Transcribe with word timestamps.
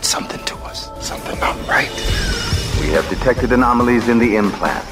did 0.00 0.06
something 0.06 0.42
to 0.44 0.56
us. 0.64 0.90
Something 1.00 1.38
not 1.40 1.56
right. 1.68 1.90
We 2.80 2.88
have 2.92 3.08
detected 3.08 3.52
anomalies 3.52 4.08
in 4.08 4.18
the 4.18 4.36
implant. 4.36 4.86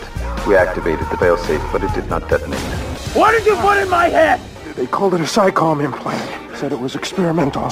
We 0.46 0.56
activated 0.56 1.06
the 1.10 1.16
failsafe, 1.16 1.64
but 1.72 1.82
it 1.82 1.92
did 1.94 2.08
not 2.08 2.28
detonate. 2.28 2.60
What 3.14 3.32
did 3.32 3.46
you 3.46 3.56
put 3.56 3.78
in 3.78 3.88
my 3.88 4.08
head? 4.08 4.40
They 4.76 4.86
called 4.86 5.14
it 5.14 5.20
a 5.20 5.24
SciComm 5.24 5.84
implant. 5.84 6.22
Said 6.56 6.72
it 6.72 6.80
was 6.80 6.94
experimental. 6.94 7.68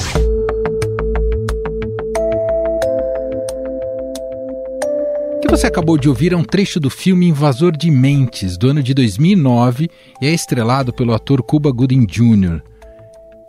O 5.34 5.40
que 5.40 5.48
você 5.48 5.66
acabou 5.66 5.96
de 5.96 6.08
ouvir 6.08 6.32
é 6.32 6.36
um 6.36 6.44
trecho 6.44 6.80
do 6.80 6.90
filme 6.90 7.28
Invasor 7.28 7.76
de 7.76 7.90
Mentes, 7.90 8.58
do 8.58 8.68
ano 8.68 8.82
de 8.82 8.92
2009, 8.92 9.88
e 10.20 10.26
é 10.26 10.30
estrelado 10.30 10.92
pelo 10.92 11.14
ator 11.14 11.42
Cuba 11.42 11.70
Gooding 11.70 12.04
Jr. 12.06 12.60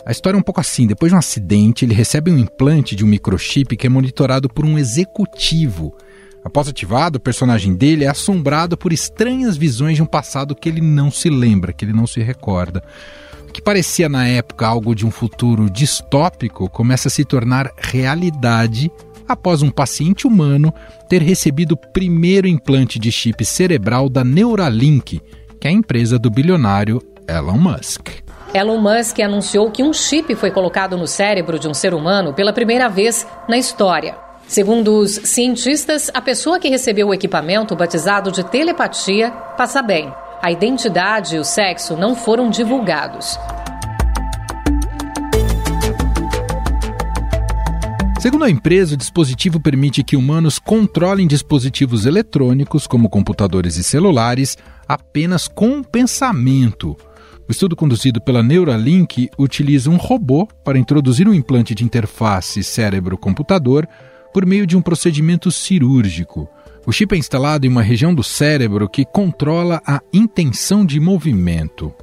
A 0.08 0.12
história 0.12 0.38
é 0.38 0.40
um 0.40 0.44
pouco 0.44 0.62
assim: 0.62 0.88
depois 0.88 1.12
de 1.12 1.16
um 1.16 1.20
acidente, 1.20 1.84
ele 1.84 1.94
recebe 1.94 2.32
um 2.32 2.38
implante 2.38 2.96
de 2.96 3.04
um 3.04 3.08
microchip 3.08 3.76
que 3.76 3.86
é 3.86 3.90
monitorado 3.90 4.48
por 4.48 4.66
um 4.66 4.80
executivo 4.80 5.94
Após 6.48 6.70
ativado, 6.70 7.18
o 7.18 7.20
personagem 7.20 7.76
dele 7.76 8.06
é 8.06 8.08
assombrado 8.08 8.78
por 8.78 8.94
estranhas 8.94 9.58
visões 9.58 9.98
de 9.98 10.02
um 10.02 10.06
passado 10.06 10.56
que 10.56 10.70
ele 10.70 10.80
não 10.80 11.12
se 11.12 11.30
lembra, 11.30 11.74
que 11.74 11.84
ele 11.84 11.92
não 11.92 12.08
se 12.08 12.22
recorda. 12.22 12.82
O 13.50 13.52
que 13.52 13.62
parecia 13.62 14.08
na 14.08 14.26
época 14.26 14.66
algo 14.66 14.96
de 14.96 15.06
um 15.06 15.12
futuro 15.12 15.70
distópico 15.70 16.70
começa 16.70 17.10
a 17.10 17.12
se 17.12 17.26
tornar 17.26 17.70
realidade 17.78 18.90
após 19.28 19.62
um 19.62 19.70
paciente 19.70 20.26
humano 20.26 20.74
ter 21.10 21.22
recebido 21.22 21.74
o 21.74 21.92
primeiro 21.92 22.48
implante 22.48 22.98
de 22.98 23.12
chip 23.12 23.44
cerebral 23.44 24.08
da 24.08 24.24
Neuralink, 24.24 25.22
que 25.60 25.68
é 25.68 25.70
a 25.70 25.74
empresa 25.74 26.18
do 26.18 26.30
bilionário 26.30 27.02
Elon 27.28 27.58
Musk. 27.58 28.27
Elon 28.58 28.80
Musk 28.80 29.20
anunciou 29.20 29.70
que 29.70 29.84
um 29.84 29.94
chip 29.94 30.34
foi 30.34 30.50
colocado 30.50 30.98
no 30.98 31.06
cérebro 31.06 31.60
de 31.60 31.68
um 31.68 31.74
ser 31.74 31.94
humano 31.94 32.34
pela 32.34 32.52
primeira 32.52 32.90
vez 32.90 33.28
na 33.48 33.58
história. 33.58 34.18
Segundo 34.48 34.98
os 34.98 35.12
cientistas, 35.12 36.10
a 36.14 36.22
pessoa 36.22 36.60
que 36.60 36.68
recebeu 36.68 37.10
o 37.10 37.14
equipamento 37.14 37.76
batizado 37.76 38.32
de 38.32 38.44
telepatia 38.44 39.30
passa 39.30 39.82
bem. 39.82 40.12
A 40.42 40.52
identidade 40.52 41.36
e 41.36 41.40
o 41.40 41.44
sexo 41.44 41.96
não 41.96 42.16
foram 42.16 42.50
divulgados. 42.50 43.38
Segundo 48.20 48.46
a 48.46 48.50
empresa, 48.50 48.96
o 48.96 48.98
dispositivo 48.98 49.60
permite 49.60 50.04
que 50.04 50.18
humanos 50.18 50.58
controlem 50.58 51.28
dispositivos 51.28 52.08
eletrônicos, 52.08 52.88
como 52.88 53.10
computadores 53.10 53.78
e 53.78 53.84
celulares, 53.84 54.58
apenas 54.88 55.48
com 55.48 55.84
pensamento. 55.84 56.98
O 57.48 57.52
estudo 57.52 57.78
conduzido 57.78 58.20
pela 58.20 58.44
Neuralink 58.44 59.30
utiliza 59.38 59.90
um 59.90 59.96
robô 59.96 60.48
para 60.66 60.78
introduzir 60.78 61.30
um 61.30 61.34
implante 61.34 61.74
de 61.74 61.84
interface 61.84 62.62
cérebro-computador 62.62 63.88
por 64.34 64.46
meio 64.46 64.68
de 64.68 64.76
um 64.76 64.82
procedimento 64.82 65.50
cirúrgico. 65.50 66.50
O 66.86 66.92
chip 66.92 67.16
é 67.16 67.18
instalado 67.18 67.66
em 67.66 67.70
uma 67.70 67.82
região 67.82 68.14
do 68.14 68.22
cérebro 68.22 68.90
que 68.90 69.06
controla 69.06 69.82
a 69.88 70.02
intenção 70.12 70.86
de 70.86 71.00
movimento. 71.00 71.94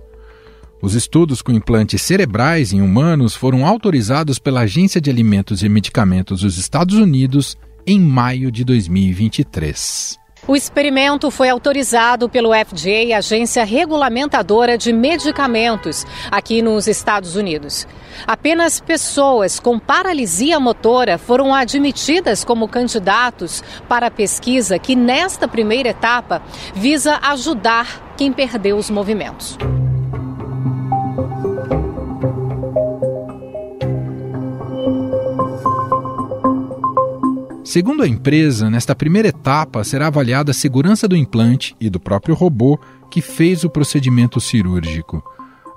Os 0.80 0.94
estudos 0.94 1.42
com 1.42 1.52
implantes 1.52 2.00
cerebrais 2.00 2.72
em 2.72 2.80
humanos 2.80 3.34
foram 3.34 3.66
autorizados 3.66 4.38
pela 4.38 4.62
Agência 4.62 5.00
de 5.00 5.10
Alimentos 5.10 5.62
e 5.62 5.68
Medicamentos 5.68 6.40
dos 6.40 6.56
Estados 6.56 6.96
Unidos 6.96 7.56
em 7.86 8.00
maio 8.00 8.50
de 8.50 8.64
2023. 8.64 10.23
O 10.46 10.54
experimento 10.54 11.30
foi 11.30 11.48
autorizado 11.48 12.28
pelo 12.28 12.50
FDA, 12.50 13.16
agência 13.16 13.64
regulamentadora 13.64 14.76
de 14.76 14.92
medicamentos, 14.92 16.04
aqui 16.30 16.60
nos 16.60 16.86
Estados 16.86 17.34
Unidos. 17.34 17.86
Apenas 18.26 18.78
pessoas 18.78 19.58
com 19.58 19.78
paralisia 19.78 20.60
motora 20.60 21.16
foram 21.16 21.54
admitidas 21.54 22.44
como 22.44 22.68
candidatos 22.68 23.64
para 23.88 24.08
a 24.08 24.10
pesquisa 24.10 24.78
que, 24.78 24.94
nesta 24.94 25.48
primeira 25.48 25.88
etapa, 25.88 26.42
visa 26.74 27.18
ajudar 27.22 28.14
quem 28.14 28.30
perdeu 28.30 28.76
os 28.76 28.90
movimentos. 28.90 29.56
Segundo 37.74 38.04
a 38.04 38.06
empresa, 38.06 38.70
nesta 38.70 38.94
primeira 38.94 39.26
etapa 39.26 39.82
será 39.82 40.06
avaliada 40.06 40.52
a 40.52 40.54
segurança 40.54 41.08
do 41.08 41.16
implante 41.16 41.74
e 41.80 41.90
do 41.90 41.98
próprio 41.98 42.32
robô 42.32 42.78
que 43.10 43.20
fez 43.20 43.64
o 43.64 43.68
procedimento 43.68 44.40
cirúrgico. 44.40 45.20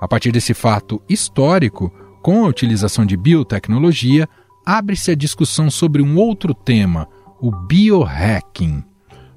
A 0.00 0.06
partir 0.06 0.30
desse 0.30 0.54
fato 0.54 1.02
histórico, 1.08 1.92
com 2.22 2.44
a 2.44 2.48
utilização 2.48 3.04
de 3.04 3.16
biotecnologia, 3.16 4.28
abre-se 4.64 5.10
a 5.10 5.16
discussão 5.16 5.68
sobre 5.72 6.00
um 6.00 6.16
outro 6.16 6.54
tema, 6.54 7.08
o 7.40 7.50
biohacking. 7.50 8.84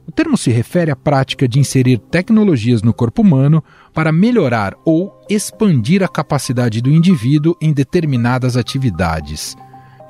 O 0.08 0.12
termo 0.12 0.38
se 0.38 0.52
refere 0.52 0.92
à 0.92 0.96
prática 0.96 1.48
de 1.48 1.58
inserir 1.58 1.98
tecnologias 1.98 2.84
no 2.84 2.94
corpo 2.94 3.24
humano 3.24 3.64
para 3.92 4.12
melhorar 4.12 4.76
ou 4.86 5.20
expandir 5.28 6.04
a 6.04 6.08
capacidade 6.08 6.80
do 6.80 6.92
indivíduo 6.92 7.58
em 7.60 7.74
determinadas 7.74 8.56
atividades. 8.56 9.58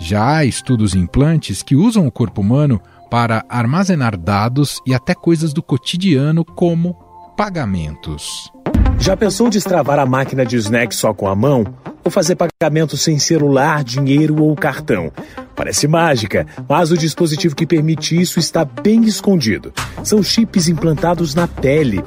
Já 0.01 0.37
há 0.37 0.45
estudos 0.45 0.95
implantes 0.95 1.61
que 1.61 1.75
usam 1.75 2.07
o 2.07 2.11
corpo 2.11 2.41
humano 2.41 2.81
para 3.09 3.45
armazenar 3.47 4.17
dados 4.17 4.81
e 4.85 4.95
até 4.95 5.13
coisas 5.13 5.53
do 5.53 5.61
cotidiano, 5.61 6.43
como 6.43 6.95
pagamentos. 7.37 8.51
Já 8.97 9.15
pensou 9.15 9.47
destravar 9.47 9.99
a 9.99 10.05
máquina 10.05 10.43
de 10.43 10.57
snack 10.57 10.95
só 10.95 11.13
com 11.13 11.27
a 11.27 11.35
mão? 11.35 11.65
Ou 12.03 12.09
fazer 12.09 12.35
pagamento 12.35 12.97
sem 12.97 13.19
celular, 13.19 13.83
dinheiro 13.83 14.41
ou 14.41 14.55
cartão? 14.55 15.11
Parece 15.55 15.87
mágica, 15.87 16.47
mas 16.67 16.89
o 16.89 16.97
dispositivo 16.97 17.55
que 17.55 17.67
permite 17.67 18.19
isso 18.19 18.39
está 18.39 18.65
bem 18.65 19.03
escondido. 19.03 19.71
São 20.03 20.23
chips 20.23 20.67
implantados 20.67 21.35
na 21.35 21.47
pele. 21.47 22.03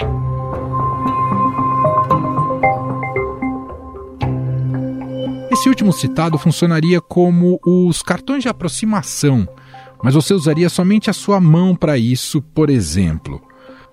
Esse 5.55 5.69
último 5.69 5.93
citado 5.93 6.37
funcionaria 6.37 7.01
como 7.01 7.61
os 7.65 8.03
cartões 8.03 8.43
de 8.43 8.49
aproximação, 8.49 9.49
mas 10.03 10.13
você 10.13 10.35
usaria 10.35 10.69
somente 10.69 11.09
a 11.09 11.13
sua 11.13 11.41
mão 11.41 11.77
para 11.77 11.97
isso, 11.97 12.43
por 12.43 12.69
exemplo. 12.69 13.41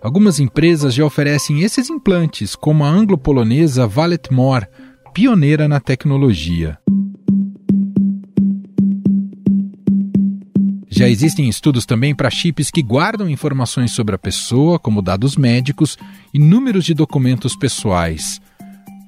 Algumas 0.01 0.39
empresas 0.39 0.91
já 0.91 1.05
oferecem 1.05 1.61
esses 1.61 1.87
implantes, 1.87 2.55
como 2.55 2.83
a 2.83 2.89
anglo-polonesa 2.89 3.85
Valetmore, 3.85 4.65
pioneira 5.13 5.67
na 5.67 5.79
tecnologia. 5.79 6.79
Já 10.89 11.07
existem 11.07 11.47
estudos 11.47 11.85
também 11.85 12.15
para 12.15 12.31
chips 12.31 12.71
que 12.71 12.81
guardam 12.81 13.29
informações 13.29 13.91
sobre 13.91 14.15
a 14.15 14.19
pessoa, 14.19 14.79
como 14.79 14.99
dados 14.99 15.37
médicos 15.37 15.95
e 16.33 16.39
números 16.39 16.83
de 16.85 16.95
documentos 16.95 17.55
pessoais. 17.55 18.41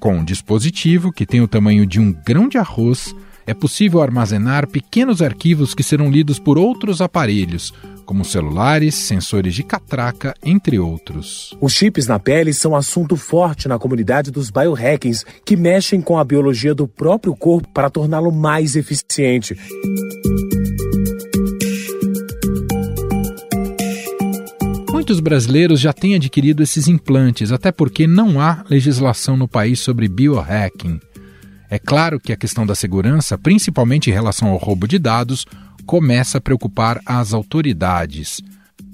Com 0.04 0.16
um 0.16 0.26
dispositivo 0.26 1.14
que 1.14 1.26
tem 1.26 1.40
o 1.40 1.48
tamanho 1.48 1.86
de 1.86 1.98
um 1.98 2.12
grão 2.12 2.50
de 2.50 2.58
arroz, 2.58 3.16
é 3.48 3.54
possível 3.54 4.02
armazenar 4.02 4.68
pequenos 4.68 5.22
arquivos 5.22 5.74
que 5.74 5.82
serão 5.82 6.12
lidos 6.12 6.38
por 6.38 6.58
outros 6.58 7.00
aparelhos, 7.00 7.74
como 8.06 8.26
celulares, 8.26 8.96
sensores 8.96 9.56
de 9.56 9.64
catraca, 9.64 10.34
entre 10.44 10.78
outros. 10.78 11.58
Os 11.62 11.72
chips 11.72 12.06
na 12.06 12.20
pele 12.20 12.52
são 12.54 12.76
assunto 12.76 13.16
forte 13.16 13.70
na 13.70 13.80
comunidade 13.80 14.30
dos 14.30 14.50
biohackings, 14.50 15.24
que 15.46 15.56
mexem 15.56 16.02
com 16.02 16.20
a 16.20 16.26
biologia 16.26 16.76
do 16.76 16.86
próprio 16.86 17.34
corpo 17.34 17.70
para 17.70 17.90
torná-lo 17.90 18.30
mais 18.30 18.76
eficiente. 18.76 19.58
Muitos 25.14 25.24
brasileiros 25.24 25.80
já 25.80 25.94
têm 25.94 26.16
adquirido 26.16 26.64
esses 26.64 26.88
implantes, 26.88 27.52
até 27.52 27.72
porque 27.72 28.08
não 28.08 28.42
há 28.42 28.66
legislação 28.68 29.38
no 29.38 29.48
país 29.48 29.80
sobre 29.80 30.08
biohacking. 30.08 31.00
É 31.70 31.78
claro 31.78 32.20
que 32.20 32.34
a 32.34 32.36
questão 32.36 32.66
da 32.66 32.74
segurança, 32.74 33.38
principalmente 33.38 34.10
em 34.10 34.14
relação 34.14 34.48
ao 34.48 34.58
roubo 34.58 34.88
de 34.88 34.98
dados, 34.98 35.46
começa 35.86 36.40
a 36.40 36.42
preocupar 36.42 37.00
as 37.06 37.32
autoridades. 37.32 38.42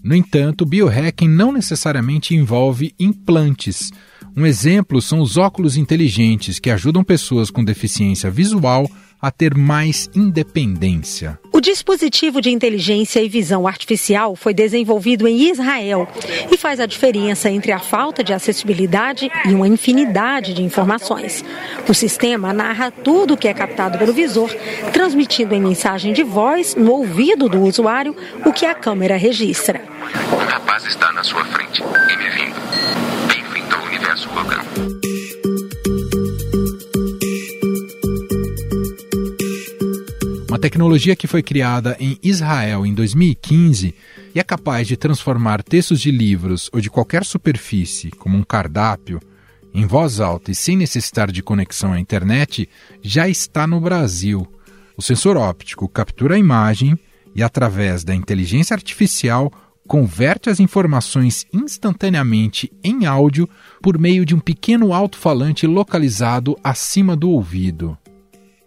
No 0.04 0.14
entanto, 0.14 0.66
biohacking 0.66 1.30
não 1.30 1.54
necessariamente 1.54 2.36
envolve 2.36 2.94
implantes. 3.00 3.90
Um 4.36 4.46
exemplo 4.46 5.02
são 5.02 5.22
os 5.22 5.38
óculos 5.38 5.78
inteligentes 5.78 6.60
que 6.60 6.70
ajudam 6.70 7.02
pessoas 7.02 7.50
com 7.50 7.64
deficiência 7.64 8.30
visual 8.30 8.92
a 9.22 9.32
ter 9.32 9.56
mais 9.56 10.10
independência. 10.16 11.40
O 11.52 11.62
dispositivo 11.62 12.40
de 12.42 12.50
inteligência 12.50 13.22
e 13.22 13.28
visão 13.28 13.68
artificial 13.68 14.36
foi 14.36 14.54
desenvolvido 14.54 15.28
em 15.28 15.50
Israel 15.50 16.08
e 16.50 16.58
faz 16.58 16.80
a 16.80 16.86
diferença 16.86 17.50
entre 17.50 17.72
a 17.72 17.80
falta 17.80 18.24
de 18.24 18.32
acessibilidade 18.32 19.30
e 19.46 19.54
uma 19.54 19.68
infinidade 19.68 20.54
de 20.54 20.64
informações. 20.64 21.44
O 21.88 21.94
sistema 21.94 22.54
narra 22.54 22.92
tudo 22.92 23.34
o 23.34 23.38
que 23.38 23.48
é 23.48 23.54
captado 23.54 23.98
pelo 23.98 24.14
visor, 24.14 24.50
transmitindo 24.94 25.54
em 25.54 25.62
mensagem 25.62 26.14
de 26.14 26.24
voz 26.24 26.76
no 26.76 26.92
ouvido 26.92 27.50
do 27.50 27.62
usuário 27.62 28.16
o 28.46 28.54
que 28.54 28.66
a 28.66 28.74
câmera 28.74 29.18
registra. 29.18 29.82
Um 30.32 30.38
rapaz 30.38 30.86
está 30.86 31.12
na 31.12 31.24
sua 31.24 31.44
frente 31.46 31.82
e 31.82 32.18
me 32.18 32.30
tecnologia 40.60 41.16
que 41.16 41.26
foi 41.26 41.42
criada 41.42 41.96
em 42.00 42.20
Israel 42.22 42.86
em 42.86 42.94
2015 42.94 43.96
e 44.36 44.40
é 44.40 44.44
capaz 44.44 44.88
de 44.88 44.98
transformar 44.98 45.64
textos 45.64 46.02
de 46.02 46.12
livros 46.12 46.70
ou 46.74 46.82
de 46.82 46.90
qualquer 46.90 47.24
superfície, 47.24 48.12
como 48.12 48.38
um 48.38 48.44
cardápio, 48.44 49.20
em 49.74 49.86
voz 49.86 50.20
alta 50.20 50.52
e 50.52 50.56
sem 50.56 50.76
necessitar 50.76 51.32
de 51.32 51.42
conexão 51.42 51.94
à 51.94 52.00
internet, 52.00 52.68
já 53.02 53.30
está 53.30 53.66
no 53.66 53.80
Brasil. 53.80 54.46
O 54.98 55.02
sensor 55.02 55.38
óptico 55.38 55.88
captura 55.88 56.36
a 56.36 56.40
imagem 56.40 57.00
e, 57.34 57.42
através 57.42 58.04
da 58.04 58.14
inteligência 58.14 58.74
artificial, 58.74 59.52
converte 59.88 60.50
as 60.50 60.60
informações 60.60 61.48
instantaneamente 61.54 62.72
em 62.84 63.06
áudio 63.06 63.50
por 63.82 63.98
meio 63.98 64.26
de 64.26 64.36
um 64.36 64.40
pequeno 64.40 64.94
alto-falante 64.94 65.66
localizado 65.66 66.58
acima 66.64 67.16
do 67.16 67.30
ouvido. 67.30 67.98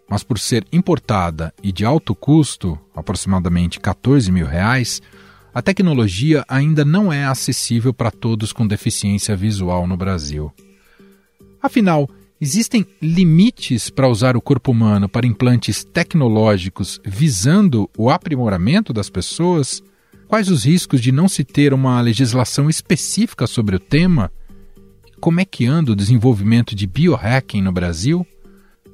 Mas 0.09 0.23
por 0.23 0.37
ser 0.37 0.65
importada 0.71 1.53
e 1.63 1.71
de 1.71 1.85
alto 1.85 2.13
custo, 2.13 2.79
aproximadamente 2.95 3.79
14 3.79 4.31
mil 4.31 4.45
reais, 4.45 5.01
a 5.53 5.61
tecnologia 5.61 6.43
ainda 6.47 6.83
não 6.83 7.13
é 7.13 7.25
acessível 7.25 7.93
para 7.93 8.09
todos 8.09 8.51
com 8.51 8.65
deficiência 8.65 9.35
visual 9.35 9.85
no 9.85 9.95
Brasil. 9.95 10.51
Afinal, 11.61 12.09
existem 12.41 12.85
limites 13.01 13.89
para 13.89 14.09
usar 14.09 14.35
o 14.35 14.41
corpo 14.41 14.71
humano 14.71 15.07
para 15.07 15.27
implantes 15.27 15.83
tecnológicos 15.83 16.99
visando 17.05 17.89
o 17.97 18.09
aprimoramento 18.09 18.91
das 18.91 19.09
pessoas? 19.09 19.81
Quais 20.27 20.49
os 20.49 20.65
riscos 20.65 20.99
de 20.99 21.11
não 21.11 21.29
se 21.29 21.43
ter 21.43 21.73
uma 21.73 22.01
legislação 22.01 22.67
específica 22.67 23.45
sobre 23.45 23.75
o 23.75 23.79
tema? 23.79 24.31
Como 25.19 25.39
é 25.39 25.45
que 25.45 25.67
anda 25.67 25.91
o 25.91 25.95
desenvolvimento 25.95 26.75
de 26.75 26.87
biohacking 26.87 27.61
no 27.61 27.71
Brasil? 27.71 28.25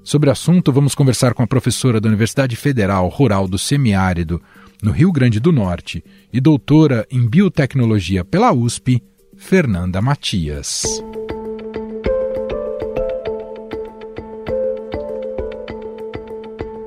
Sobre 0.03 0.29
o 0.29 0.31
assunto, 0.31 0.71
vamos 0.71 0.95
conversar 0.95 1.33
com 1.33 1.43
a 1.43 1.47
professora 1.47 1.99
da 1.99 2.07
Universidade 2.07 2.55
Federal 2.55 3.07
Rural 3.09 3.47
do 3.47 3.57
Semiárido, 3.57 4.41
no 4.81 4.91
Rio 4.91 5.11
Grande 5.11 5.39
do 5.39 5.51
Norte, 5.51 6.03
e 6.31 6.39
doutora 6.39 7.05
em 7.11 7.27
biotecnologia 7.27 8.23
pela 8.23 8.51
USP, 8.53 9.03
Fernanda 9.35 10.01
Matias. 10.01 10.83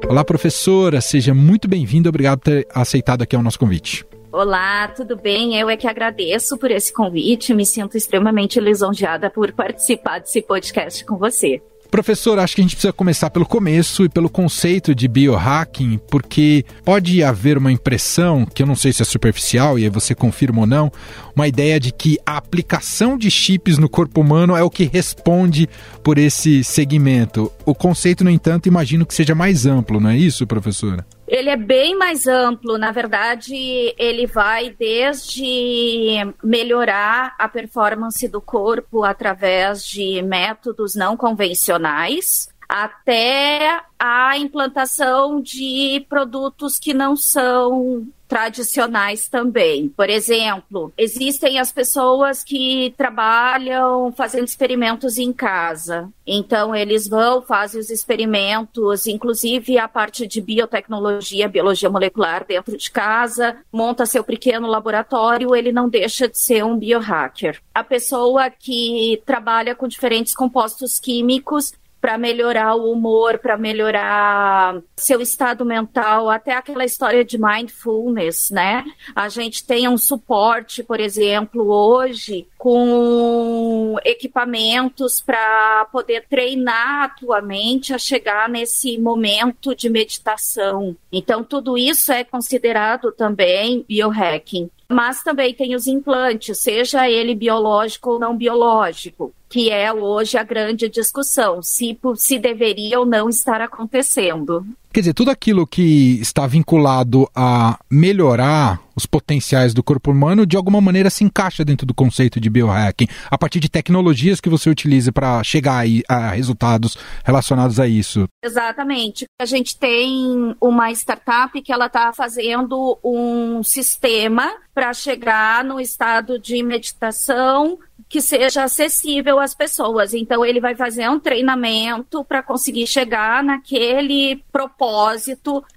Olá, 0.09 0.25
professora, 0.25 1.01
seja 1.01 1.33
muito 1.33 1.69
bem-vinda. 1.69 2.09
Obrigado 2.09 2.41
por 2.41 2.45
ter 2.45 2.67
aceitado 2.75 3.23
aqui 3.23 3.37
o 3.37 3.43
nosso 3.43 3.59
convite. 3.59 4.05
Olá, 4.31 4.89
tudo 4.89 5.17
bem? 5.17 5.59
Eu 5.59 5.69
é 5.69 5.77
que 5.77 5.87
agradeço 5.87 6.57
por 6.59 6.71
esse 6.71 6.93
convite. 6.93 7.55
Me 7.55 7.65
sinto 7.65 7.97
extremamente 7.97 8.59
lisonjeada 8.59 9.31
por 9.31 9.53
participar 9.53 10.21
desse 10.21 10.43
podcast 10.43 11.05
com 11.05 11.19
você. 11.19 11.63
Professor, 11.93 12.39
acho 12.39 12.55
que 12.55 12.63
a 12.63 12.65
gente 12.65 12.75
precisa 12.75 12.91
começar 12.91 13.29
pelo 13.29 13.45
começo 13.45 14.03
e 14.03 14.09
pelo 14.09 14.31
conceito 14.31 14.95
de 14.95 15.07
biohacking, 15.07 16.01
porque 16.11 16.65
pode 16.87 17.23
haver 17.23 17.59
uma 17.59 17.71
impressão, 17.71 18.47
que 18.47 18.63
eu 18.63 18.67
não 18.67 18.75
sei 18.75 18.95
se 18.95 19.03
é 19.03 19.05
superficial, 19.05 19.79
e 19.79 19.85
aí 19.85 19.91
você 19.91 20.15
confirma 20.15 20.63
ou 20.63 20.67
não, 20.67 20.91
uma 21.37 21.47
ideia 21.47 21.79
de 21.79 21.93
que 21.93 22.19
a 22.25 22.39
aplicação 22.39 23.19
de 23.19 23.31
chips 23.31 23.77
no 23.77 23.91
corpo 23.91 24.23
humano 24.23 24.57
é 24.57 24.63
o 24.63 24.71
que 24.71 24.85
responde 24.85 25.69
por 26.03 26.17
esse 26.17 26.65
segmento. 26.65 27.53
O 27.67 27.75
conceito, 27.75 28.25
no 28.25 28.31
entanto, 28.31 28.69
imagino 28.69 29.05
que 29.05 29.13
seja 29.13 29.35
mais 29.35 29.67
amplo, 29.67 30.01
não 30.01 30.09
é 30.09 30.17
isso, 30.17 30.47
professora? 30.47 31.05
Ele 31.33 31.49
é 31.49 31.57
bem 31.57 31.97
mais 31.97 32.27
amplo, 32.27 32.77
na 32.77 32.93
verdade, 32.93 33.55
ele 33.97 34.27
vai 34.27 34.69
desde 34.69 36.15
melhorar 36.45 37.35
a 37.39 37.49
performance 37.49 38.29
do 38.29 38.39
corpo 38.39 39.03
através 39.03 39.83
de 39.83 40.21
métodos 40.21 40.95
não 40.95 41.17
convencionais, 41.17 42.52
até 42.73 43.83
a 43.99 44.39
implantação 44.39 45.43
de 45.43 46.07
produtos 46.09 46.79
que 46.79 46.95
não 46.95 47.15
são 47.15 48.07
tradicionais 48.27 49.29
também. 49.29 49.91
Por 49.91 50.09
exemplo, 50.09 50.91
existem 50.97 51.59
as 51.59 51.71
pessoas 51.71 52.43
que 52.43 52.95
trabalham 52.97 54.11
fazendo 54.11 54.47
experimentos 54.47 55.19
em 55.19 55.35
casa. 55.35 56.09
Então, 56.27 56.75
eles 56.75 57.07
vão, 57.07 57.43
fazem 57.43 57.79
os 57.79 57.91
experimentos, 57.91 59.07
inclusive 59.07 59.79
a 59.79 59.87
parte 59.87 60.27
de 60.27 60.41
biotecnologia, 60.41 61.47
biologia 61.47 61.91
molecular 61.91 62.47
dentro 62.47 62.75
de 62.75 62.91
casa, 62.91 63.59
monta 63.71 64.07
seu 64.07 64.25
pequeno 64.25 64.67
laboratório, 64.67 65.55
ele 65.55 65.71
não 65.71 65.91
deixa 65.91 66.27
de 66.27 66.39
ser 66.39 66.65
um 66.65 66.79
biohacker. 66.79 67.61
A 67.75 67.85
pessoa 67.85 68.49
que 68.49 69.23
trabalha 69.27 69.75
com 69.75 69.87
diferentes 69.87 70.35
compostos 70.35 70.99
químicos, 70.99 71.75
para 72.03 72.19
melhorar 72.19 72.75
o 72.75 72.91
humor, 72.91 73.39
para 73.39 73.57
melhorar 73.57 74.83
seu 74.97 75.21
estado 75.21 75.65
mental, 75.65 76.29
até 76.29 76.53
aquela 76.53 76.85
história 76.85 77.25
de 77.25 77.39
mindfulness, 77.39 78.51
né? 78.51 78.85
A 79.15 79.29
gente 79.29 79.65
tem 79.65 79.87
um 79.87 79.97
suporte, 79.97 80.83
por 80.83 80.99
exemplo, 80.99 81.71
hoje 81.71 82.49
com 82.59 83.95
equipamentos 84.05 85.21
para 85.21 85.85
poder 85.93 86.27
treinar 86.29 87.05
a 87.05 87.09
tua 87.09 87.41
mente 87.41 87.95
a 87.95 87.99
chegar 87.99 88.49
nesse 88.49 88.99
momento 88.99 89.73
de 89.73 89.89
meditação. 89.89 90.97
Então, 91.13 91.45
tudo 91.45 91.79
isso 91.79 92.11
é 92.11 92.25
considerado 92.25 93.13
também 93.13 93.85
biohacking. 93.89 94.69
Mas 94.89 95.23
também 95.23 95.55
tem 95.55 95.75
os 95.77 95.87
implantes, 95.87 96.59
seja 96.59 97.09
ele 97.09 97.35
biológico 97.35 98.11
ou 98.11 98.19
não 98.19 98.37
biológico 98.37 99.33
que 99.53 99.71
é 99.71 99.93
hoje 99.93 100.39
a 100.39 100.43
grande 100.43 100.89
discussão, 100.89 101.63
se, 101.63 101.99
se 102.17 102.39
deveria 102.39 102.99
ou 102.99 103.05
não 103.05 103.29
estar 103.29 103.61
acontecendo. 103.61 104.67
Quer 104.93 105.01
dizer, 105.01 105.15
tudo 105.15 105.31
aquilo 105.31 105.67
que 105.67 106.21
está 106.21 106.47
vinculado 106.47 107.27
a 107.35 107.79
melhorar 107.91 108.79
os 108.95 109.07
potenciais 109.07 109.73
do 109.73 109.83
corpo 109.83 110.11
humano, 110.11 110.45
de 110.45 110.55
alguma 110.55 110.83
maneira 110.83 111.09
se 111.09 111.25
encaixa 111.25 111.65
dentro 111.65 111.87
do 111.87 111.95
conceito 111.95 112.39
de 112.39 112.51
biohacking, 112.51 113.09
a 113.31 113.39
partir 113.39 113.59
de 113.59 113.71
tecnologias 113.71 114.39
que 114.39 114.51
você 114.51 114.69
utiliza 114.69 115.11
para 115.11 115.43
chegar 115.43 115.83
a 116.07 116.31
resultados 116.33 116.99
relacionados 117.25 117.81
a 117.81 117.89
isso. 117.89 118.29
Exatamente. 118.45 119.25
A 119.41 119.47
gente 119.47 119.79
tem 119.79 120.55
uma 120.61 120.91
startup 120.91 121.59
que 121.63 121.73
ela 121.73 121.87
está 121.87 122.13
fazendo 122.13 122.99
um 123.03 123.63
sistema 123.63 124.53
para 124.75 124.93
chegar 124.93 125.65
no 125.65 125.81
estado 125.81 126.39
de 126.39 126.63
meditação 126.63 127.79
que 128.11 128.21
seja 128.21 128.65
acessível 128.65 129.39
às 129.39 129.55
pessoas. 129.55 130.13
Então, 130.13 130.45
ele 130.45 130.61
vai 130.61 130.75
fazer 130.75 131.09
um 131.09 131.19
treinamento 131.19 132.23
para 132.23 132.43
conseguir 132.43 132.87
chegar 132.87 133.43
naquele 133.43 134.45
propósito 134.53 134.82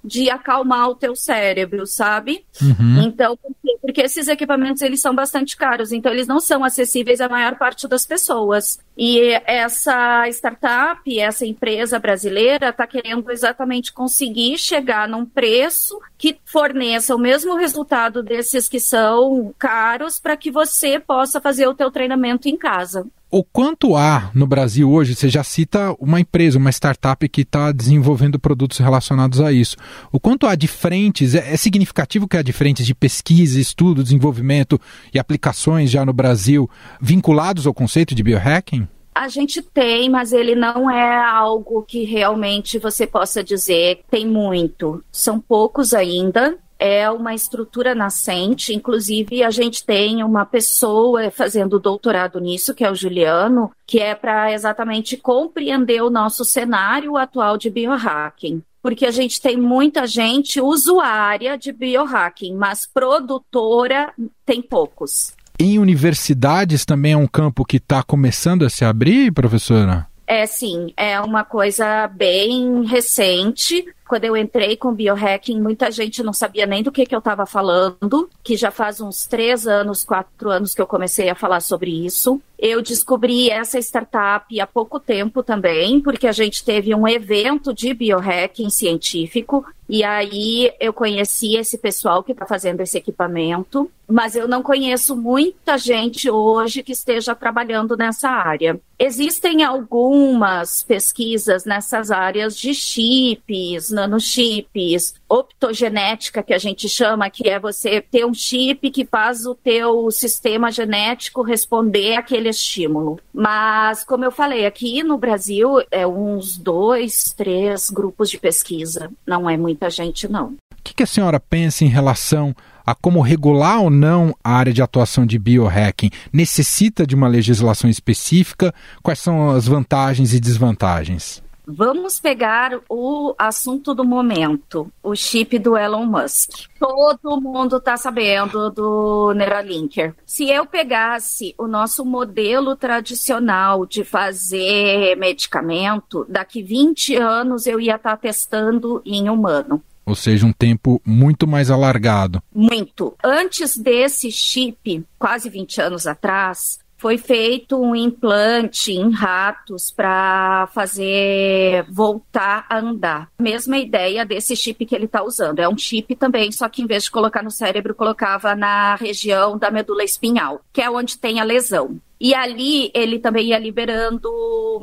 de 0.04 0.30
acalmar 0.30 0.88
o 0.88 0.94
teu 0.94 1.14
cérebro, 1.14 1.86
sabe? 1.86 2.44
Uhum. 2.60 3.02
Então, 3.02 3.36
porque, 3.36 3.78
porque 3.80 4.00
esses 4.02 4.28
equipamentos 4.28 4.82
eles 4.82 5.00
são 5.00 5.14
bastante 5.14 5.56
caros, 5.56 5.92
então 5.92 6.12
eles 6.12 6.26
não 6.26 6.40
são 6.40 6.64
acessíveis 6.64 7.20
à 7.20 7.28
maior 7.28 7.56
parte 7.56 7.86
das 7.86 8.04
pessoas. 8.04 8.78
E 8.96 9.20
essa 9.44 10.26
startup, 10.28 11.18
essa 11.18 11.44
empresa 11.44 11.98
brasileira, 11.98 12.70
está 12.70 12.86
querendo 12.86 13.30
exatamente 13.30 13.92
conseguir 13.92 14.58
chegar 14.58 15.06
num 15.06 15.26
preço 15.26 16.00
que 16.16 16.38
forneça 16.44 17.14
o 17.14 17.18
mesmo 17.18 17.54
resultado 17.56 18.22
desses 18.22 18.68
que 18.68 18.80
são 18.80 19.54
caros 19.58 20.18
para 20.18 20.36
que 20.36 20.50
você 20.50 20.98
possa 20.98 21.40
fazer 21.40 21.66
o 21.66 21.74
teu 21.74 21.90
treinamento 21.90 22.48
em 22.48 22.56
casa. 22.56 23.06
O 23.28 23.42
quanto 23.42 23.96
há 23.96 24.30
no 24.32 24.46
Brasil 24.46 24.88
hoje, 24.88 25.16
você 25.16 25.28
já 25.28 25.42
cita 25.42 25.92
uma 25.98 26.20
empresa, 26.20 26.58
uma 26.58 26.70
startup 26.70 27.28
que 27.28 27.40
está 27.40 27.72
desenvolvendo 27.72 28.38
produtos 28.38 28.78
relacionados 28.78 29.40
a 29.40 29.52
isso. 29.52 29.76
O 30.12 30.20
quanto 30.20 30.46
há 30.46 30.54
de 30.54 30.68
frentes, 30.68 31.34
é, 31.34 31.52
é 31.52 31.56
significativo 31.56 32.28
que 32.28 32.36
há 32.36 32.42
de 32.42 32.52
frentes 32.52 32.86
de 32.86 32.94
pesquisa, 32.94 33.58
estudo, 33.58 34.04
desenvolvimento 34.04 34.80
e 35.12 35.18
aplicações 35.18 35.90
já 35.90 36.04
no 36.04 36.12
Brasil 36.12 36.70
vinculados 37.00 37.66
ao 37.66 37.74
conceito 37.74 38.14
de 38.14 38.22
biohacking? 38.22 38.86
A 39.12 39.26
gente 39.26 39.60
tem, 39.60 40.08
mas 40.08 40.32
ele 40.32 40.54
não 40.54 40.88
é 40.88 41.16
algo 41.16 41.82
que 41.82 42.04
realmente 42.04 42.78
você 42.78 43.08
possa 43.08 43.42
dizer 43.42 44.02
tem 44.08 44.24
muito. 44.24 45.02
São 45.10 45.40
poucos 45.40 45.92
ainda, 45.94 46.56
é 46.78 47.10
uma 47.10 47.34
estrutura 47.34 47.94
nascente, 47.94 48.74
inclusive 48.74 49.42
a 49.42 49.50
gente 49.50 49.84
tem 49.84 50.22
uma 50.22 50.44
pessoa 50.44 51.30
fazendo 51.30 51.78
doutorado 51.78 52.40
nisso, 52.40 52.74
que 52.74 52.84
é 52.84 52.90
o 52.90 52.94
Juliano, 52.94 53.70
que 53.86 53.98
é 53.98 54.14
para 54.14 54.52
exatamente 54.52 55.16
compreender 55.16 56.02
o 56.02 56.10
nosso 56.10 56.44
cenário 56.44 57.16
atual 57.16 57.56
de 57.56 57.70
biohacking. 57.70 58.62
Porque 58.82 59.04
a 59.04 59.10
gente 59.10 59.40
tem 59.40 59.56
muita 59.56 60.06
gente 60.06 60.60
usuária 60.60 61.58
de 61.58 61.72
biohacking, 61.72 62.54
mas 62.54 62.86
produtora 62.86 64.12
tem 64.44 64.62
poucos. 64.62 65.34
Em 65.58 65.78
universidades 65.78 66.84
também 66.84 67.12
é 67.12 67.16
um 67.16 67.26
campo 67.26 67.64
que 67.64 67.78
está 67.78 68.02
começando 68.02 68.64
a 68.64 68.70
se 68.70 68.84
abrir, 68.84 69.32
professora? 69.32 70.06
É 70.26 70.44
sim, 70.44 70.92
é 70.96 71.20
uma 71.20 71.44
coisa 71.44 72.08
bem 72.08 72.84
recente. 72.84 73.86
Quando 74.08 74.24
eu 74.24 74.36
entrei 74.36 74.76
com 74.76 74.92
biohacking, 74.92 75.60
muita 75.60 75.90
gente 75.90 76.22
não 76.22 76.32
sabia 76.32 76.66
nem 76.66 76.82
do 76.82 76.90
que, 76.90 77.06
que 77.06 77.14
eu 77.14 77.20
estava 77.20 77.46
falando, 77.46 78.28
que 78.42 78.56
já 78.56 78.70
faz 78.70 79.00
uns 79.00 79.26
três 79.26 79.66
anos, 79.66 80.04
quatro 80.04 80.50
anos 80.50 80.74
que 80.74 80.82
eu 80.82 80.86
comecei 80.86 81.28
a 81.28 81.34
falar 81.34 81.60
sobre 81.60 82.06
isso. 82.06 82.40
Eu 82.58 82.82
descobri 82.82 83.50
essa 83.50 83.78
startup 83.78 84.60
há 84.60 84.66
pouco 84.66 84.98
tempo 84.98 85.42
também, 85.42 86.00
porque 86.00 86.26
a 86.26 86.32
gente 86.32 86.64
teve 86.64 86.94
um 86.94 87.06
evento 87.06 87.72
de 87.72 87.92
biohacking 87.94 88.70
científico 88.70 89.64
e 89.88 90.02
aí 90.02 90.72
eu 90.80 90.92
conheci 90.92 91.56
esse 91.56 91.78
pessoal 91.78 92.22
que 92.22 92.32
está 92.32 92.46
fazendo 92.46 92.80
esse 92.80 92.98
equipamento, 92.98 93.90
mas 94.08 94.36
eu 94.36 94.46
não 94.46 94.62
conheço 94.62 95.16
muita 95.16 95.76
gente 95.76 96.30
hoje 96.30 96.82
que 96.82 96.92
esteja 96.92 97.34
trabalhando 97.34 97.96
nessa 97.96 98.28
área. 98.28 98.80
Existem 98.98 99.62
algumas 99.62 100.82
pesquisas 100.82 101.66
nessas 101.66 102.10
áreas 102.10 102.56
de 102.56 102.72
chips, 102.72 103.90
nanochips, 103.90 105.14
optogenética, 105.28 106.42
que 106.42 106.54
a 106.54 106.58
gente 106.58 106.88
chama, 106.88 107.28
que 107.28 107.48
é 107.48 107.58
você 107.58 108.00
ter 108.00 108.24
um 108.24 108.32
chip 108.32 108.90
que 108.90 109.04
faz 109.04 109.44
o 109.44 109.54
teu 109.54 110.10
sistema 110.10 110.70
genético 110.70 111.42
responder 111.42 112.16
àquele 112.16 112.48
estímulo. 112.48 113.20
Mas, 113.34 114.02
como 114.02 114.24
eu 114.24 114.30
falei, 114.30 114.64
aqui 114.64 115.02
no 115.02 115.18
Brasil 115.18 115.82
é 115.90 116.06
uns 116.06 116.56
dois, 116.56 117.34
três 117.36 117.90
grupos 117.90 118.30
de 118.30 118.38
pesquisa. 118.38 119.10
Não 119.26 119.50
é 119.50 119.58
muita 119.58 119.90
gente, 119.90 120.26
não. 120.26 120.54
O 120.72 120.82
que, 120.82 120.94
que 120.94 121.02
a 121.02 121.06
senhora 121.06 121.40
pensa 121.40 121.84
em 121.84 121.88
relação 121.88 122.54
a 122.86 122.94
como 122.94 123.20
regular 123.20 123.80
ou 123.82 123.90
não 123.90 124.32
a 124.44 124.52
área 124.52 124.72
de 124.72 124.80
atuação 124.80 125.26
de 125.26 125.38
biohacking? 125.38 126.10
Necessita 126.32 127.04
de 127.04 127.16
uma 127.16 127.26
legislação 127.26 127.90
específica? 127.90 128.72
Quais 129.02 129.18
são 129.18 129.50
as 129.50 129.66
vantagens 129.66 130.32
e 130.32 130.38
desvantagens? 130.38 131.44
Vamos 131.68 132.20
pegar 132.20 132.78
o 132.88 133.34
assunto 133.36 133.92
do 133.92 134.04
momento, 134.04 134.88
o 135.02 135.16
chip 135.16 135.58
do 135.58 135.76
Elon 135.76 136.06
Musk. 136.06 136.68
Todo 136.78 137.40
mundo 137.40 137.78
está 137.78 137.96
sabendo 137.96 138.70
do 138.70 139.34
Neuralinker. 139.34 140.14
Se 140.24 140.48
eu 140.48 140.64
pegasse 140.64 141.56
o 141.58 141.66
nosso 141.66 142.04
modelo 142.04 142.76
tradicional 142.76 143.84
de 143.84 144.04
fazer 144.04 145.16
medicamento, 145.16 146.24
daqui 146.28 146.62
20 146.62 147.16
anos 147.16 147.66
eu 147.66 147.80
ia 147.80 147.96
estar 147.96 148.10
tá 148.10 148.16
testando 148.16 149.02
em 149.04 149.28
humano. 149.28 149.82
Ou 150.06 150.14
seja, 150.14 150.46
um 150.46 150.52
tempo 150.52 151.02
muito 151.04 151.46
mais 151.46 151.70
alargado. 151.70 152.40
Muito. 152.54 153.14
Antes 153.22 153.76
desse 153.76 154.30
chip, 154.30 155.04
quase 155.18 155.50
20 155.50 155.80
anos 155.80 156.06
atrás, 156.06 156.78
foi 156.96 157.18
feito 157.18 157.78
um 157.78 157.94
implante 157.94 158.92
em 158.92 159.10
ratos 159.10 159.90
para 159.90 160.68
fazer 160.72 161.84
voltar 161.90 162.66
a 162.70 162.78
andar. 162.78 163.30
Mesma 163.38 163.78
ideia 163.78 164.24
desse 164.24 164.56
chip 164.56 164.86
que 164.86 164.94
ele 164.94 165.04
está 165.04 165.22
usando. 165.22 165.58
É 165.58 165.68
um 165.68 165.76
chip 165.76 166.14
também, 166.16 166.50
só 166.50 166.68
que 166.68 166.82
em 166.82 166.86
vez 166.86 167.04
de 167.04 167.10
colocar 167.10 167.42
no 167.42 167.50
cérebro, 167.50 167.94
colocava 167.94 168.54
na 168.54 168.94
região 168.94 169.58
da 169.58 169.70
medula 169.70 170.04
espinhal, 170.04 170.62
que 170.72 170.80
é 170.80 170.90
onde 170.90 171.18
tem 171.18 171.38
a 171.38 171.44
lesão. 171.44 172.00
E 172.18 172.34
ali 172.34 172.90
ele 172.94 173.18
também 173.18 173.48
ia 173.48 173.58
liberando 173.58 174.30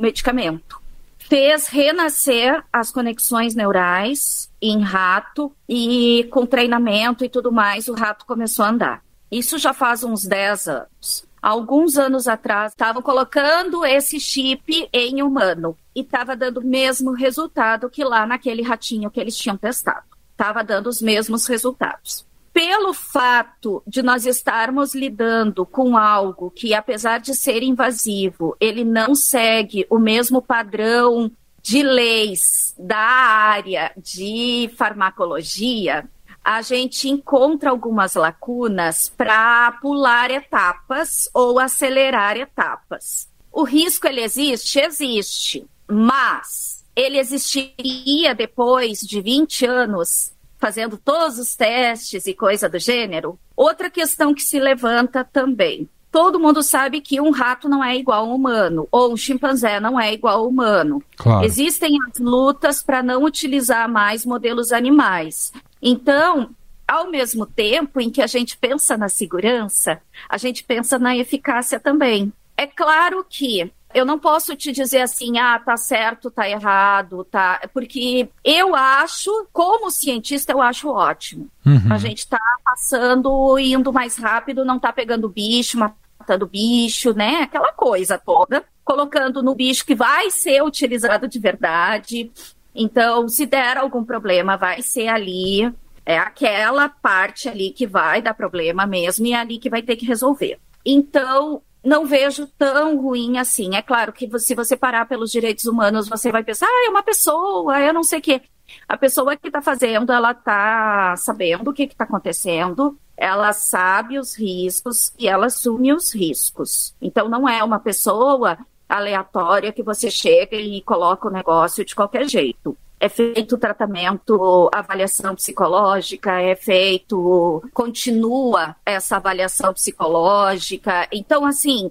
medicamento 0.00 0.84
fez 1.26 1.68
renascer 1.68 2.62
as 2.72 2.90
conexões 2.90 3.54
neurais 3.54 4.50
em 4.66 4.80
rato 4.80 5.52
e 5.68 6.26
com 6.30 6.46
treinamento 6.46 7.24
e 7.24 7.28
tudo 7.28 7.52
mais, 7.52 7.88
o 7.88 7.94
rato 7.94 8.24
começou 8.24 8.64
a 8.64 8.70
andar. 8.70 9.04
Isso 9.30 9.58
já 9.58 9.72
faz 9.72 10.02
uns 10.02 10.24
10 10.24 10.68
anos. 10.68 11.26
Alguns 11.42 11.98
anos 11.98 12.26
atrás, 12.26 12.72
estavam 12.72 13.02
colocando 13.02 13.84
esse 13.84 14.18
chip 14.18 14.88
em 14.90 15.22
humano 15.22 15.76
e 15.94 16.00
estava 16.00 16.34
dando 16.34 16.60
o 16.60 16.66
mesmo 16.66 17.12
resultado 17.12 17.90
que 17.90 18.02
lá 18.02 18.26
naquele 18.26 18.62
ratinho 18.62 19.10
que 19.10 19.20
eles 19.20 19.36
tinham 19.36 19.56
testado. 19.56 20.06
Estava 20.32 20.64
dando 20.64 20.88
os 20.88 21.02
mesmos 21.02 21.46
resultados 21.46 22.26
pelo 22.54 22.94
fato 22.94 23.82
de 23.84 24.00
nós 24.00 24.24
estarmos 24.24 24.94
lidando 24.94 25.66
com 25.66 25.96
algo 25.96 26.52
que, 26.52 26.72
apesar 26.72 27.18
de 27.18 27.34
ser 27.34 27.64
invasivo, 27.64 28.56
ele 28.60 28.84
não 28.84 29.12
segue 29.16 29.84
o 29.90 29.98
mesmo 29.98 30.40
padrão 30.40 31.32
de 31.64 31.82
leis 31.82 32.74
da 32.78 32.98
área 32.98 33.90
de 33.96 34.70
farmacologia, 34.76 36.06
a 36.44 36.60
gente 36.60 37.08
encontra 37.08 37.70
algumas 37.70 38.14
lacunas 38.14 39.08
para 39.08 39.72
pular 39.80 40.30
etapas 40.30 41.26
ou 41.32 41.58
acelerar 41.58 42.36
etapas. 42.36 43.30
O 43.50 43.62
risco 43.62 44.06
ele 44.06 44.20
existe? 44.20 44.78
Existe, 44.78 45.66
mas 45.88 46.84
ele 46.94 47.18
existiria 47.18 48.34
depois 48.34 49.00
de 49.00 49.22
20 49.22 49.64
anos 49.64 50.34
fazendo 50.58 50.98
todos 50.98 51.38
os 51.38 51.56
testes 51.56 52.26
e 52.26 52.34
coisa 52.34 52.68
do 52.68 52.78
gênero. 52.78 53.38
Outra 53.56 53.88
questão 53.88 54.34
que 54.34 54.42
se 54.42 54.60
levanta 54.60 55.24
também. 55.24 55.88
Todo 56.14 56.38
mundo 56.38 56.62
sabe 56.62 57.00
que 57.00 57.20
um 57.20 57.32
rato 57.32 57.68
não 57.68 57.82
é 57.82 57.96
igual 57.96 58.20
a 58.20 58.28
um 58.28 58.36
humano, 58.36 58.86
ou 58.92 59.12
um 59.12 59.16
chimpanzé 59.16 59.80
não 59.80 59.98
é 59.98 60.12
igual 60.12 60.38
ao 60.38 60.48
humano. 60.48 61.02
Claro. 61.16 61.44
Existem 61.44 61.98
as 62.08 62.20
lutas 62.20 62.80
para 62.80 63.02
não 63.02 63.24
utilizar 63.24 63.88
mais 63.88 64.24
modelos 64.24 64.70
animais. 64.70 65.52
Então, 65.82 66.50
ao 66.86 67.10
mesmo 67.10 67.44
tempo 67.44 68.00
em 68.00 68.10
que 68.10 68.22
a 68.22 68.28
gente 68.28 68.56
pensa 68.56 68.96
na 68.96 69.08
segurança, 69.08 70.00
a 70.28 70.38
gente 70.38 70.62
pensa 70.62 71.00
na 71.00 71.16
eficácia 71.16 71.80
também. 71.80 72.32
É 72.56 72.64
claro 72.64 73.26
que 73.28 73.72
eu 73.92 74.06
não 74.06 74.16
posso 74.16 74.54
te 74.54 74.70
dizer 74.70 75.00
assim, 75.00 75.38
ah, 75.38 75.58
tá 75.58 75.76
certo, 75.76 76.30
tá 76.30 76.48
errado, 76.48 77.24
tá. 77.24 77.60
Porque 77.74 78.28
eu 78.44 78.72
acho, 78.76 79.48
como 79.52 79.90
cientista, 79.90 80.52
eu 80.52 80.62
acho 80.62 80.88
ótimo. 80.88 81.48
Uhum. 81.66 81.92
A 81.92 81.98
gente 81.98 82.28
tá 82.28 82.38
passando, 82.64 83.58
indo 83.58 83.92
mais 83.92 84.16
rápido, 84.16 84.64
não 84.64 84.78
tá 84.78 84.92
pegando 84.92 85.28
bicho, 85.28 85.76
matando 85.76 86.03
bicho, 86.48 87.12
né? 87.12 87.42
Aquela 87.42 87.72
coisa 87.72 88.18
toda. 88.18 88.64
Colocando 88.84 89.42
no 89.42 89.54
bicho 89.54 89.84
que 89.86 89.94
vai 89.94 90.30
ser 90.30 90.62
utilizado 90.62 91.28
de 91.28 91.38
verdade. 91.38 92.30
Então, 92.74 93.28
se 93.28 93.46
der 93.46 93.76
algum 93.76 94.04
problema, 94.04 94.56
vai 94.56 94.82
ser 94.82 95.08
ali. 95.08 95.72
É 96.06 96.18
aquela 96.18 96.88
parte 96.88 97.48
ali 97.48 97.70
que 97.70 97.86
vai 97.86 98.20
dar 98.20 98.34
problema 98.34 98.86
mesmo 98.86 99.24
e 99.26 99.32
é 99.32 99.36
ali 99.36 99.58
que 99.58 99.70
vai 99.70 99.80
ter 99.80 99.96
que 99.96 100.04
resolver. 100.04 100.58
Então, 100.84 101.62
não 101.84 102.06
vejo 102.06 102.46
tão 102.58 103.00
ruim 103.00 103.38
assim. 103.38 103.76
É 103.76 103.82
claro 103.82 104.12
que 104.12 104.28
se 104.38 104.54
você 104.54 104.76
parar 104.76 105.06
pelos 105.06 105.30
direitos 105.30 105.66
humanos, 105.66 106.08
você 106.08 106.32
vai 106.32 106.42
pensar, 106.42 106.66
ah, 106.66 106.86
é 106.86 106.90
uma 106.90 107.02
pessoa, 107.02 107.80
eu 107.80 107.92
não 107.92 108.02
sei 108.02 108.18
o 108.18 108.22
quê. 108.22 108.42
A 108.88 108.96
pessoa 108.96 109.36
que 109.36 109.48
está 109.48 109.60
fazendo, 109.60 110.12
ela 110.12 110.32
está 110.32 111.14
sabendo 111.16 111.70
o 111.70 111.74
que 111.74 111.84
está 111.84 112.04
acontecendo, 112.04 112.98
ela 113.24 113.54
sabe 113.54 114.18
os 114.18 114.38
riscos 114.38 115.10
e 115.18 115.26
ela 115.26 115.46
assume 115.46 115.94
os 115.94 116.14
riscos. 116.14 116.94
Então, 117.00 117.26
não 117.26 117.48
é 117.48 117.64
uma 117.64 117.80
pessoa 117.80 118.58
aleatória 118.86 119.72
que 119.72 119.82
você 119.82 120.10
chega 120.10 120.56
e 120.56 120.82
coloca 120.82 121.26
o 121.26 121.32
negócio 121.32 121.86
de 121.86 121.94
qualquer 121.94 122.28
jeito 122.28 122.76
é 123.00 123.08
feito 123.08 123.58
tratamento, 123.58 124.70
avaliação 124.72 125.34
psicológica, 125.34 126.40
é 126.40 126.56
feito, 126.56 127.62
continua 127.74 128.76
essa 128.86 129.16
avaliação 129.16 129.74
psicológica. 129.74 131.06
Então, 131.12 131.44
assim, 131.44 131.90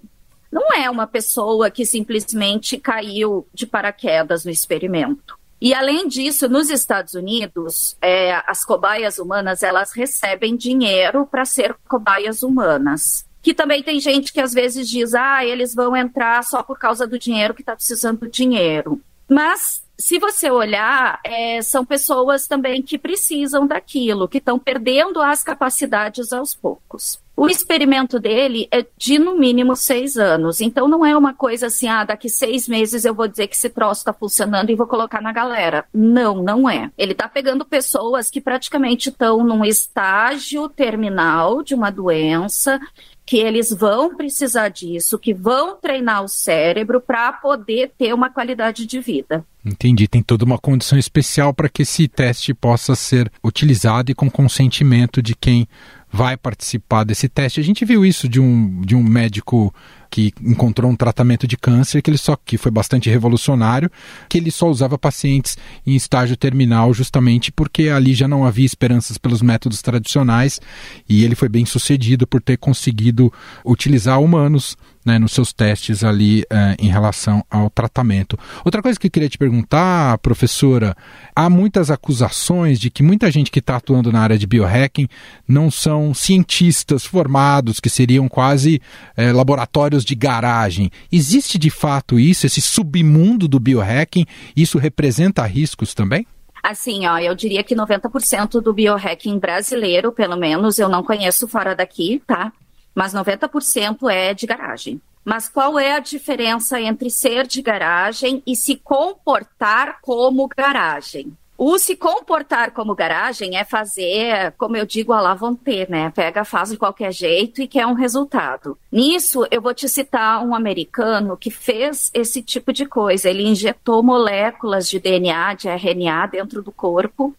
não 0.52 0.74
é 0.74 0.90
uma 0.90 1.06
pessoa 1.06 1.70
que 1.70 1.86
simplesmente 1.86 2.80
caiu 2.80 3.46
de 3.54 3.68
paraquedas 3.68 4.44
no 4.44 4.50
experimento. 4.50 5.38
E 5.64 5.74
além 5.74 6.10
disso, 6.10 6.50
nos 6.50 6.70
Estados 6.70 7.14
Unidos, 7.14 7.96
é, 8.02 8.34
as 8.46 8.66
cobaias 8.66 9.18
humanas 9.18 9.64
elas 9.64 9.94
recebem 9.94 10.58
dinheiro 10.58 11.26
para 11.26 11.46
ser 11.46 11.74
cobaias 11.88 12.44
humanas. 12.44 13.26
Que 13.42 13.54
também 13.54 13.82
tem 13.82 13.98
gente 13.98 14.34
que 14.34 14.42
às 14.42 14.54
vezes 14.54 14.90
diz, 14.90 15.14
ah, 15.14 15.46
eles 15.46 15.74
vão 15.74 15.96
entrar 15.96 16.44
só 16.44 16.62
por 16.62 16.78
causa 16.78 17.08
do 17.08 17.18
dinheiro 17.18 17.54
que 17.54 17.62
está 17.62 17.78
precisando 17.78 18.20
do 18.20 18.30
dinheiro. 18.30 19.02
Mas 19.26 19.82
se 19.98 20.20
você 20.20 20.52
olhar, 20.52 21.22
é, 21.24 21.62
são 21.62 21.86
pessoas 21.86 22.46
também 22.46 22.82
que 22.82 22.98
precisam 22.98 23.66
daquilo, 23.66 24.28
que 24.28 24.40
estão 24.40 24.60
perdendo 24.60 25.22
as 25.22 25.46
capacidades 25.46 26.34
aos 26.34 26.54
poucos. 26.54 27.23
O 27.36 27.50
experimento 27.50 28.20
dele 28.20 28.68
é 28.72 28.86
de 28.96 29.18
no 29.18 29.36
mínimo 29.36 29.76
seis 29.76 30.18
anos, 30.18 30.62
então 30.62 30.88
não 30.88 31.04
é 31.04 31.18
uma 31.18 31.34
coisa 31.34 31.66
assim, 31.66 31.88
ah, 31.88 32.04
daqui 32.04 32.30
seis 32.30 32.68
meses 32.68 33.06
eu 33.06 33.14
vou 33.14 33.28
dizer 33.28 33.48
que 33.48 33.56
esse 33.56 33.70
troço 33.70 34.02
está 34.02 34.14
funcionando 34.14 34.70
e 34.70 34.76
vou 34.76 34.86
colocar 34.86 35.20
na 35.20 35.32
galera. 35.32 35.86
Não, 35.92 36.44
não 36.44 36.70
é. 36.70 36.92
Ele 36.96 37.14
está 37.14 37.28
pegando 37.28 37.66
pessoas 37.66 38.30
que 38.30 38.40
praticamente 38.40 39.10
estão 39.10 39.44
num 39.44 39.66
estágio 39.66 40.70
terminal 40.70 41.64
de 41.64 41.74
uma 41.74 41.90
doença, 41.90 42.80
que 43.26 43.38
eles 43.38 43.72
vão 43.72 44.16
precisar 44.16 44.70
disso, 44.70 45.18
que 45.18 45.34
vão 45.34 45.78
treinar 45.78 46.24
o 46.24 46.28
cérebro 46.28 47.00
para 47.00 47.32
poder 47.32 47.92
ter 47.98 48.14
uma 48.14 48.30
qualidade 48.30 48.86
de 48.86 49.00
vida. 49.00 49.46
Entendi, 49.66 50.08
tem 50.08 50.22
toda 50.22 50.44
uma 50.44 50.58
condição 50.58 50.98
especial 51.00 51.54
para 51.54 51.70
que 51.70 51.84
esse 51.84 52.08
teste 52.08 52.54
possa 52.54 52.96
ser 52.96 53.32
utilizado 53.44 54.12
e 54.12 54.16
com 54.16 54.30
consentimento 54.30 55.22
de 55.22 55.36
quem 55.36 55.68
vai 56.12 56.36
participar 56.38 57.04
desse 57.04 57.30
teste. 57.30 57.60
A 57.60 57.64
gente 57.64 57.86
viu 57.86 58.06
isso 58.06 58.28
de 58.28 58.40
um, 58.40 58.82
de 58.82 58.96
um 58.96 59.02
médico 59.02 59.74
que 60.14 60.32
encontrou 60.44 60.92
um 60.92 60.96
tratamento 60.96 61.48
de 61.48 61.58
câncer 61.58 62.00
que 62.04 62.12
ele 62.12 62.20
só 62.20 62.36
que 62.36 62.56
foi 62.56 62.72
bastante 62.72 63.10
revolucionário, 63.10 63.90
que 64.30 64.38
ele 64.38 64.52
só 64.52 64.70
usava 64.70 64.96
pacientes 64.96 65.58
em 65.88 65.96
estágio 65.96 66.38
terminal 66.38 66.94
justamente 66.94 67.52
porque 67.52 67.90
ali 67.90 68.14
já 68.14 68.28
não 68.28 68.46
havia 68.46 68.64
esperanças 68.64 69.18
pelos 69.18 69.42
métodos 69.42 69.82
tradicionais 69.82 70.62
e 71.10 71.26
ele 71.26 71.34
foi 71.34 71.50
bem 71.50 71.66
sucedido 71.66 72.28
por 72.28 72.44
ter 72.44 72.58
conseguido 72.58 73.34
utilizar 73.66 74.22
humanos 74.22 74.78
né, 75.06 75.20
nos 75.20 75.32
seus 75.32 75.52
testes 75.54 76.04
ali 76.04 76.44
é, 76.50 76.76
em 76.80 76.90
relação 76.90 77.44
ao 77.50 77.70
tratamento. 77.70 78.38
Outra 78.64 78.82
coisa 78.82 79.00
que 79.00 79.08
eu 79.08 79.12
queria 79.12 79.30
te 79.30 79.38
perguntar, 79.38 80.18
professora, 80.20 80.96
há 81.36 81.50
muitas 81.50 81.92
acusações 81.92 82.80
de 82.80 82.90
que 82.90 83.04
muita 83.04 83.30
gente 83.32 83.52
que 83.52 83.60
está 83.60 83.78
atuando 83.78 84.12
na 84.12 84.22
área 84.22 84.38
de 84.38 84.48
biohacking 84.48 85.08
não 85.48 85.70
são 85.70 86.14
cientistas 86.14 87.06
formados, 87.06 87.80
que 87.80 87.90
seriam 87.90 88.28
quase 88.28 88.82
é, 89.16 89.32
laboratórios 89.32 90.06
de 90.06 90.16
garagem. 90.16 90.92
Existe 91.12 91.58
de 91.58 91.70
fato 91.70 92.20
isso, 92.20 92.46
esse 92.46 92.62
submundo 92.62 93.48
do 93.48 93.60
biohacking? 93.60 94.26
Isso 94.56 94.78
representa 94.78 95.46
riscos 95.46 95.94
também? 95.94 96.26
Assim, 96.64 97.06
ó, 97.06 97.18
eu 97.18 97.36
diria 97.36 97.62
que 97.62 97.76
90% 97.76 98.62
do 98.62 98.74
biohacking 98.74 99.38
brasileiro, 99.38 100.14
pelo 100.14 100.38
menos, 100.38 100.80
eu 100.80 100.88
não 100.88 101.04
conheço 101.04 101.46
fora 101.46 101.76
daqui, 101.76 102.22
tá? 102.26 102.54
Mas 102.94 103.14
90% 103.14 104.10
é 104.10 104.34
de 104.34 104.46
garagem. 104.46 105.02
Mas 105.24 105.48
qual 105.48 105.80
é 105.80 105.94
a 105.94 106.00
diferença 106.00 106.80
entre 106.82 107.10
ser 107.10 107.48
de 107.48 107.62
garagem 107.62 108.44
e 108.46 108.56
se 108.56 108.76
comportar 108.76 110.00
como 110.02 110.48
garagem? 110.48 111.36
O 111.58 111.78
se 111.78 111.96
comportar 111.96 112.72
como 112.72 112.96
garagem 112.96 113.56
é 113.56 113.64
fazer, 113.64 114.52
como 114.58 114.76
eu 114.76 114.86
digo, 114.86 115.14
a 115.14 115.22
lá 115.22 115.34
vão 115.34 115.56
ter, 115.56 115.90
né? 115.90 116.10
Pega, 116.10 116.44
faz 116.44 116.72
de 116.72 116.78
qualquer 116.78 117.14
jeito 117.14 117.62
e 117.62 117.68
quer 117.68 117.86
um 117.86 117.94
resultado. 117.94 118.78
Nisso, 118.92 119.46
eu 119.50 119.62
vou 119.62 119.74
te 119.74 119.88
citar 119.88 120.44
um 120.44 120.54
americano 120.54 121.38
que 121.38 121.52
fez 121.52 122.12
esse 122.14 122.42
tipo 122.42 122.74
de 122.74 122.86
coisa. 122.86 123.30
Ele 123.30 123.48
injetou 123.48 124.04
moléculas 124.04 124.90
de 124.90 125.00
DNA, 125.00 125.54
de 125.54 125.70
RNA 125.70 126.26
dentro 126.28 126.62
do 126.62 126.72
corpo 126.72 127.34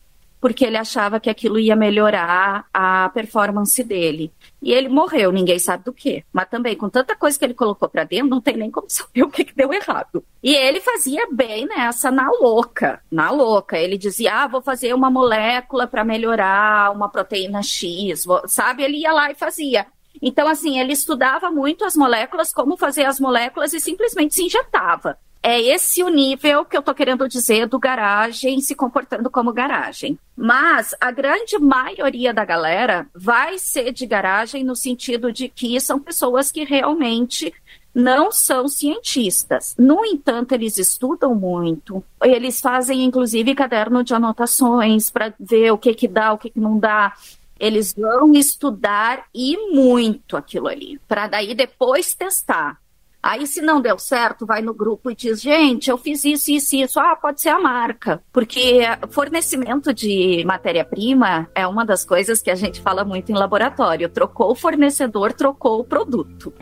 porque 0.44 0.66
ele 0.66 0.76
achava 0.76 1.18
que 1.18 1.30
aquilo 1.30 1.58
ia 1.58 1.74
melhorar 1.74 2.66
a 2.70 3.08
performance 3.08 3.82
dele. 3.82 4.30
E 4.60 4.74
ele 4.74 4.90
morreu, 4.90 5.32
ninguém 5.32 5.58
sabe 5.58 5.84
do 5.84 5.92
que. 5.94 6.22
Mas 6.30 6.50
também, 6.50 6.76
com 6.76 6.86
tanta 6.86 7.16
coisa 7.16 7.38
que 7.38 7.46
ele 7.46 7.54
colocou 7.54 7.88
para 7.88 8.04
dentro, 8.04 8.28
não 8.28 8.42
tem 8.42 8.54
nem 8.54 8.70
como 8.70 8.84
saber 8.92 9.22
o 9.22 9.30
que, 9.30 9.42
que 9.42 9.56
deu 9.56 9.72
errado. 9.72 10.22
E 10.42 10.54
ele 10.54 10.82
fazia 10.82 11.26
bem 11.32 11.64
nessa, 11.64 12.10
na 12.10 12.30
louca, 12.30 13.00
na 13.10 13.30
louca. 13.30 13.78
Ele 13.78 13.96
dizia, 13.96 14.42
ah, 14.42 14.46
vou 14.46 14.60
fazer 14.60 14.92
uma 14.92 15.10
molécula 15.10 15.86
para 15.86 16.04
melhorar 16.04 16.92
uma 16.92 17.08
proteína 17.08 17.62
X, 17.62 18.26
sabe? 18.46 18.82
Ele 18.82 18.98
ia 18.98 19.14
lá 19.14 19.30
e 19.30 19.34
fazia. 19.34 19.86
Então, 20.20 20.46
assim, 20.46 20.78
ele 20.78 20.92
estudava 20.92 21.50
muito 21.50 21.86
as 21.86 21.96
moléculas, 21.96 22.52
como 22.52 22.76
fazer 22.76 23.06
as 23.06 23.18
moléculas 23.18 23.72
e 23.72 23.80
simplesmente 23.80 24.34
se 24.34 24.42
injetava. 24.42 25.18
É 25.46 25.60
esse 25.60 26.02
o 26.02 26.08
nível 26.08 26.64
que 26.64 26.74
eu 26.74 26.80
estou 26.80 26.94
querendo 26.94 27.28
dizer 27.28 27.66
do 27.66 27.78
garagem 27.78 28.62
se 28.62 28.74
comportando 28.74 29.28
como 29.28 29.52
garagem. 29.52 30.18
Mas 30.34 30.94
a 30.98 31.10
grande 31.10 31.58
maioria 31.58 32.32
da 32.32 32.46
galera 32.46 33.06
vai 33.14 33.58
ser 33.58 33.92
de 33.92 34.06
garagem 34.06 34.64
no 34.64 34.74
sentido 34.74 35.30
de 35.30 35.50
que 35.50 35.78
são 35.82 36.00
pessoas 36.00 36.50
que 36.50 36.64
realmente 36.64 37.52
não 37.94 38.32
são 38.32 38.66
cientistas. 38.66 39.74
No 39.78 40.02
entanto, 40.02 40.52
eles 40.52 40.78
estudam 40.78 41.34
muito. 41.34 42.02
Eles 42.22 42.58
fazem, 42.58 43.04
inclusive, 43.04 43.54
caderno 43.54 44.02
de 44.02 44.14
anotações 44.14 45.10
para 45.10 45.34
ver 45.38 45.72
o 45.72 45.76
que, 45.76 45.92
que 45.92 46.08
dá, 46.08 46.32
o 46.32 46.38
que, 46.38 46.48
que 46.48 46.58
não 46.58 46.78
dá. 46.78 47.12
Eles 47.60 47.92
vão 47.92 48.32
estudar 48.32 49.26
e 49.34 49.58
muito 49.74 50.38
aquilo 50.38 50.68
ali, 50.68 50.98
para 51.06 51.28
daí 51.28 51.54
depois 51.54 52.14
testar. 52.14 52.82
Aí, 53.24 53.46
se 53.46 53.62
não 53.62 53.80
deu 53.80 53.98
certo, 53.98 54.44
vai 54.44 54.60
no 54.60 54.74
grupo 54.74 55.10
e 55.10 55.16
diz: 55.16 55.40
gente, 55.40 55.88
eu 55.88 55.96
fiz 55.96 56.22
isso, 56.26 56.50
isso, 56.50 56.76
isso. 56.76 57.00
Ah, 57.00 57.16
pode 57.16 57.40
ser 57.40 57.48
a 57.48 57.58
marca. 57.58 58.22
Porque 58.30 58.80
fornecimento 59.08 59.94
de 59.94 60.44
matéria-prima 60.44 61.48
é 61.54 61.66
uma 61.66 61.86
das 61.86 62.04
coisas 62.04 62.42
que 62.42 62.50
a 62.50 62.54
gente 62.54 62.82
fala 62.82 63.02
muito 63.02 63.32
em 63.32 63.34
laboratório. 63.34 64.10
Trocou 64.10 64.50
o 64.50 64.54
fornecedor, 64.54 65.32
trocou 65.32 65.80
o 65.80 65.84
produto. 65.84 66.52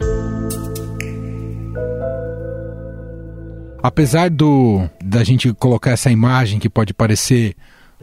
Apesar 3.83 4.31
do 4.31 4.88
da 5.02 5.25
gente 5.25 5.52
colocar 5.54 5.90
essa 5.90 6.12
imagem 6.12 6.61
que 6.61 6.71
pode 6.71 6.95
parecer 6.95 7.57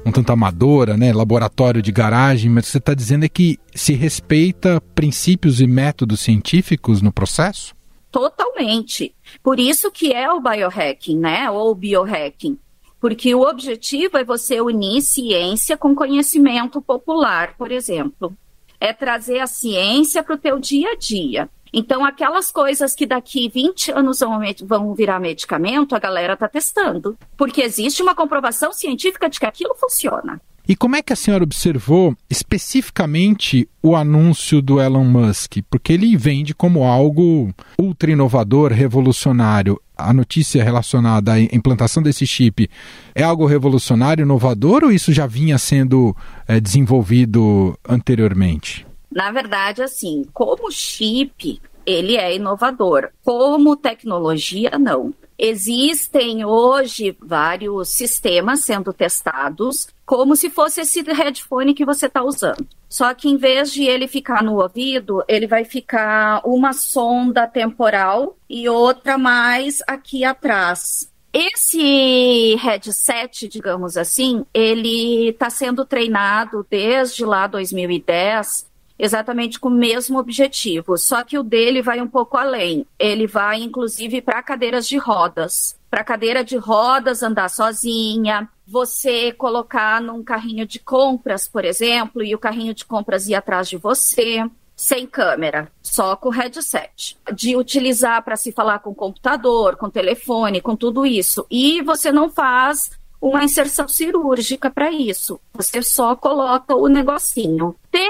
um 0.06 0.12
tanto 0.12 0.34
amadora, 0.34 0.98
né, 0.98 1.14
laboratório 1.14 1.82
de 1.82 1.94
garagem, 1.94 2.52
mas 2.52 2.68
você 2.68 2.78
está 2.78 2.94
dizendo 2.94 3.24
é 3.24 3.30
que 3.30 3.58
se 3.74 3.94
respeita 3.94 4.82
princípios 4.94 5.62
e 5.62 5.68
métodos 5.68 6.20
científicos 6.20 7.02
no 7.02 7.14
processo? 7.14 7.79
Totalmente. 8.12 9.16
Por 9.44 9.60
isso 9.60 9.92
que 9.92 10.12
é 10.14 10.32
o 10.32 10.40
biohacking, 10.40 11.18
né? 11.18 11.50
Ou 11.52 11.76
biohacking. 11.76 12.58
Porque 13.00 13.34
o 13.34 13.42
objetivo 13.42 14.18
é 14.18 14.24
você 14.24 14.60
unir 14.60 15.02
ciência 15.02 15.78
com 15.78 15.96
conhecimento 15.96 16.82
popular, 16.82 17.56
por 17.58 17.72
exemplo. 17.72 18.36
É 18.80 18.92
trazer 18.92 19.40
a 19.40 19.48
ciência 19.48 20.24
para 20.24 20.36
o 20.36 20.38
teu 20.38 20.60
dia 20.60 20.92
a 20.92 20.96
dia. 20.96 21.50
Então, 21.72 22.04
aquelas 22.04 22.52
coisas 22.52 22.96
que 22.96 23.06
daqui 23.06 23.48
20 23.48 23.92
anos 23.92 24.20
vão 24.64 24.94
virar 24.96 25.20
medicamento, 25.20 25.96
a 25.96 26.00
galera 26.00 26.34
está 26.34 26.48
testando. 26.48 27.18
Porque 27.38 27.62
existe 27.62 28.02
uma 28.02 28.16
comprovação 28.16 28.74
científica 28.74 29.30
de 29.30 29.40
que 29.40 29.46
aquilo 29.46 29.76
funciona. 29.76 30.42
E 30.70 30.76
como 30.76 30.96
é 30.96 31.02
que 31.02 31.12
a 31.12 31.16
senhora 31.16 31.44
observou 31.44 32.16
especificamente 32.30 33.68
o 33.82 33.96
anúncio 33.96 34.62
do 34.62 34.80
Elon 34.80 35.04
Musk? 35.04 35.64
Porque 35.68 35.92
ele 35.92 36.16
vende 36.16 36.54
como 36.54 36.84
algo 36.84 37.52
ultra 37.82 38.12
inovador, 38.12 38.72
revolucionário. 38.72 39.82
A 39.98 40.14
notícia 40.14 40.64
relacionada 40.64 41.34
à 41.34 41.40
implantação 41.42 42.04
desse 42.04 42.28
chip 42.28 42.70
é 43.16 43.24
algo 43.24 43.48
revolucionário, 43.48 44.22
inovador 44.22 44.84
ou 44.84 44.92
isso 44.92 45.12
já 45.12 45.26
vinha 45.26 45.58
sendo 45.58 46.16
é, 46.48 46.60
desenvolvido 46.60 47.76
anteriormente? 47.90 48.86
Na 49.12 49.32
verdade, 49.32 49.82
assim, 49.82 50.24
como 50.32 50.72
chip, 50.72 51.60
ele 51.84 52.16
é 52.16 52.36
inovador. 52.36 53.10
Como 53.26 53.76
tecnologia, 53.76 54.78
não. 54.78 55.16
Existem 55.42 56.44
hoje 56.44 57.16
vários 57.18 57.88
sistemas 57.90 58.60
sendo 58.66 58.92
testados, 58.92 59.88
como 60.06 60.36
se 60.36 60.50
fosse 60.50 60.82
esse 60.82 61.02
headphone 61.02 61.74
que 61.74 61.86
você 61.86 62.08
está 62.08 62.22
usando. 62.22 62.68
Só 62.90 63.14
que 63.14 63.30
em 63.30 63.38
vez 63.38 63.72
de 63.72 63.84
ele 63.84 64.06
ficar 64.06 64.44
no 64.44 64.62
ouvido, 64.62 65.24
ele 65.30 65.48
vai 65.48 65.64
ficar 65.64 66.42
uma 66.44 66.74
sonda 66.74 67.48
temporal 67.48 68.36
e 68.50 68.68
outra 68.68 69.18
mais 69.18 69.82
aqui 69.88 70.26
atrás. 70.26 71.10
Esse 71.32 72.56
headset, 72.56 73.48
digamos 73.48 73.96
assim, 73.96 74.44
ele 74.54 75.30
está 75.30 75.50
sendo 75.50 75.86
treinado 75.86 76.66
desde 76.70 77.24
lá 77.24 77.48
2010 77.48 78.69
exatamente 79.00 79.58
com 79.58 79.70
o 79.70 79.72
mesmo 79.72 80.20
objetivo, 80.20 80.98
só 80.98 81.24
que 81.24 81.38
o 81.38 81.44
dele 81.44 81.82
vai 81.82 82.02
um 82.02 82.08
pouco 82.08 82.36
além. 82.38 82.86
Ele 83.00 83.26
vai, 83.26 83.62
inclusive, 83.62 84.22
para 84.22 84.44
cadeiras 84.44 84.86
de 84.88 84.98
rodas. 84.98 85.80
Para 85.90 86.04
cadeira 86.04 86.44
de 86.44 86.58
rodas 86.58 87.24
andar 87.24 87.50
sozinha, 87.50 88.48
você 88.68 89.32
colocar 89.32 90.02
num 90.02 90.22
carrinho 90.22 90.68
de 90.68 90.78
compras, 90.78 91.48
por 91.48 91.64
exemplo, 91.64 92.22
e 92.22 92.36
o 92.36 92.40
carrinho 92.40 92.74
de 92.74 92.86
compras 92.86 93.28
ir 93.28 93.34
atrás 93.34 93.68
de 93.70 93.78
você, 93.78 94.46
sem 94.76 95.08
câmera, 95.08 95.72
só 95.82 96.16
com 96.16 96.30
headset. 96.30 97.18
De 97.34 97.56
utilizar 97.56 98.24
para 98.24 98.36
se 98.36 98.52
falar 98.52 98.80
com 98.80 98.94
computador, 98.94 99.78
com 99.78 99.90
telefone, 99.90 100.62
com 100.62 100.76
tudo 100.76 101.06
isso. 101.06 101.46
E 101.50 101.82
você 101.82 102.12
não 102.12 102.30
faz 102.30 102.92
uma 103.22 103.44
inserção 103.44 103.88
cirúrgica 103.88 104.70
para 104.70 104.92
isso. 104.92 105.40
Você 105.54 105.82
só 105.82 106.16
coloca 106.16 106.76
o 106.76 106.88
negocinho. 106.88 107.76
Tem, 107.92 108.10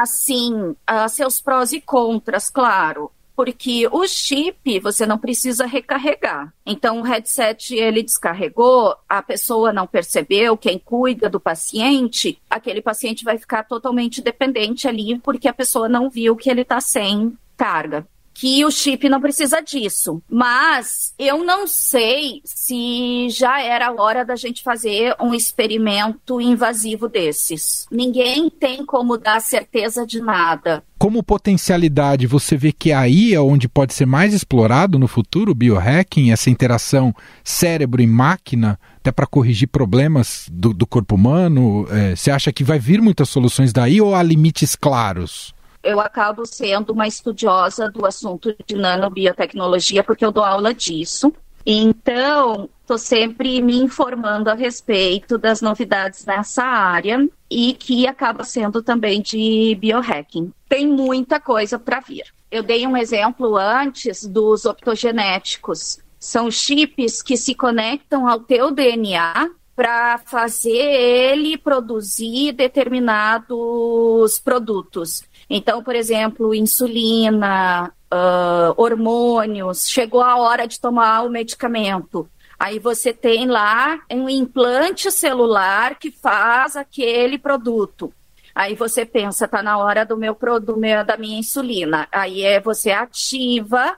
assim, 0.00 0.52
uh, 0.52 1.08
seus 1.08 1.40
prós 1.40 1.72
e 1.72 1.80
contras, 1.80 2.48
claro. 2.48 3.10
Porque 3.36 3.88
o 3.90 4.06
chip 4.06 4.78
você 4.78 5.04
não 5.04 5.18
precisa 5.18 5.66
recarregar. 5.66 6.54
Então, 6.64 7.00
o 7.00 7.02
headset 7.02 7.74
ele 7.74 8.02
descarregou, 8.04 8.94
a 9.08 9.20
pessoa 9.22 9.72
não 9.72 9.88
percebeu, 9.88 10.56
quem 10.56 10.78
cuida 10.78 11.28
do 11.28 11.40
paciente, 11.40 12.40
aquele 12.48 12.80
paciente 12.80 13.24
vai 13.24 13.36
ficar 13.36 13.64
totalmente 13.64 14.22
dependente 14.22 14.86
ali, 14.86 15.18
porque 15.18 15.48
a 15.48 15.52
pessoa 15.52 15.88
não 15.88 16.08
viu 16.08 16.36
que 16.36 16.48
ele 16.48 16.60
está 16.60 16.80
sem 16.80 17.36
carga 17.56 18.06
que 18.34 18.64
o 18.64 18.70
chip 18.70 19.08
não 19.08 19.20
precisa 19.20 19.60
disso. 19.62 20.20
Mas 20.28 21.14
eu 21.16 21.44
não 21.44 21.66
sei 21.68 22.42
se 22.44 23.28
já 23.30 23.62
era 23.62 23.92
hora 23.92 24.24
da 24.24 24.34
gente 24.34 24.62
fazer 24.62 25.14
um 25.20 25.32
experimento 25.32 26.40
invasivo 26.40 27.08
desses. 27.08 27.86
Ninguém 27.90 28.50
tem 28.50 28.84
como 28.84 29.16
dar 29.16 29.40
certeza 29.40 30.04
de 30.04 30.20
nada. 30.20 30.82
Como 30.98 31.22
potencialidade, 31.22 32.26
você 32.26 32.56
vê 32.56 32.72
que 32.72 32.90
aí 32.90 33.34
é 33.34 33.40
onde 33.40 33.68
pode 33.68 33.94
ser 33.94 34.06
mais 34.06 34.34
explorado 34.34 34.98
no 34.98 35.06
futuro 35.06 35.52
o 35.52 35.54
biohacking, 35.54 36.32
essa 36.32 36.50
interação 36.50 37.14
cérebro 37.44 38.00
e 38.02 38.06
máquina, 38.06 38.78
até 38.96 39.12
para 39.12 39.26
corrigir 39.26 39.68
problemas 39.68 40.48
do, 40.50 40.72
do 40.72 40.86
corpo 40.86 41.14
humano? 41.14 41.86
É, 41.90 42.16
você 42.16 42.30
acha 42.30 42.52
que 42.52 42.64
vai 42.64 42.78
vir 42.78 43.02
muitas 43.02 43.28
soluções 43.28 43.72
daí 43.72 44.00
ou 44.00 44.14
há 44.14 44.22
limites 44.22 44.74
claros? 44.74 45.54
Eu 45.84 46.00
acabo 46.00 46.46
sendo 46.46 46.92
uma 46.92 47.06
estudiosa 47.06 47.90
do 47.90 48.06
assunto 48.06 48.54
de 48.66 48.74
nanobiotecnologia, 48.74 50.02
porque 50.02 50.24
eu 50.24 50.32
dou 50.32 50.42
aula 50.42 50.72
disso. 50.72 51.32
Então, 51.66 52.68
estou 52.80 52.98
sempre 52.98 53.62
me 53.62 53.78
informando 53.78 54.50
a 54.50 54.54
respeito 54.54 55.38
das 55.38 55.62
novidades 55.62 56.26
nessa 56.26 56.62
área 56.62 57.26
e 57.50 57.72
que 57.74 58.06
acaba 58.06 58.44
sendo 58.44 58.82
também 58.82 59.22
de 59.22 59.76
biohacking. 59.80 60.52
Tem 60.68 60.86
muita 60.86 61.40
coisa 61.40 61.78
para 61.78 62.00
vir. 62.00 62.24
Eu 62.50 62.62
dei 62.62 62.86
um 62.86 62.96
exemplo 62.96 63.56
antes 63.56 64.26
dos 64.26 64.64
optogenéticos. 64.66 65.98
São 66.18 66.50
chips 66.50 67.22
que 67.22 67.36
se 67.36 67.54
conectam 67.54 68.28
ao 68.28 68.40
teu 68.40 68.70
DNA 68.70 69.50
para 69.74 70.18
fazer 70.18 70.70
ele 70.70 71.58
produzir 71.58 72.52
determinados 72.52 74.38
produtos. 74.38 75.24
Então, 75.48 75.82
por 75.82 75.94
exemplo, 75.94 76.54
insulina, 76.54 77.92
uh, 78.12 78.74
hormônios, 78.76 79.88
chegou 79.88 80.22
a 80.22 80.36
hora 80.36 80.66
de 80.66 80.80
tomar 80.80 81.22
o 81.22 81.30
medicamento. 81.30 82.28
Aí 82.58 82.78
você 82.78 83.12
tem 83.12 83.46
lá 83.46 84.00
um 84.10 84.28
implante 84.28 85.10
celular 85.10 85.98
que 85.98 86.10
faz 86.10 86.76
aquele 86.76 87.38
produto. 87.38 88.12
Aí 88.54 88.74
você 88.74 89.04
pensa, 89.04 89.48
tá 89.48 89.62
na 89.62 89.76
hora 89.76 90.06
do 90.06 90.16
meu, 90.16 90.36
do 90.62 90.76
meu 90.76 91.04
da 91.04 91.16
minha 91.16 91.38
insulina. 91.38 92.06
Aí 92.12 92.42
é 92.42 92.60
você 92.60 92.92
ativa 92.92 93.96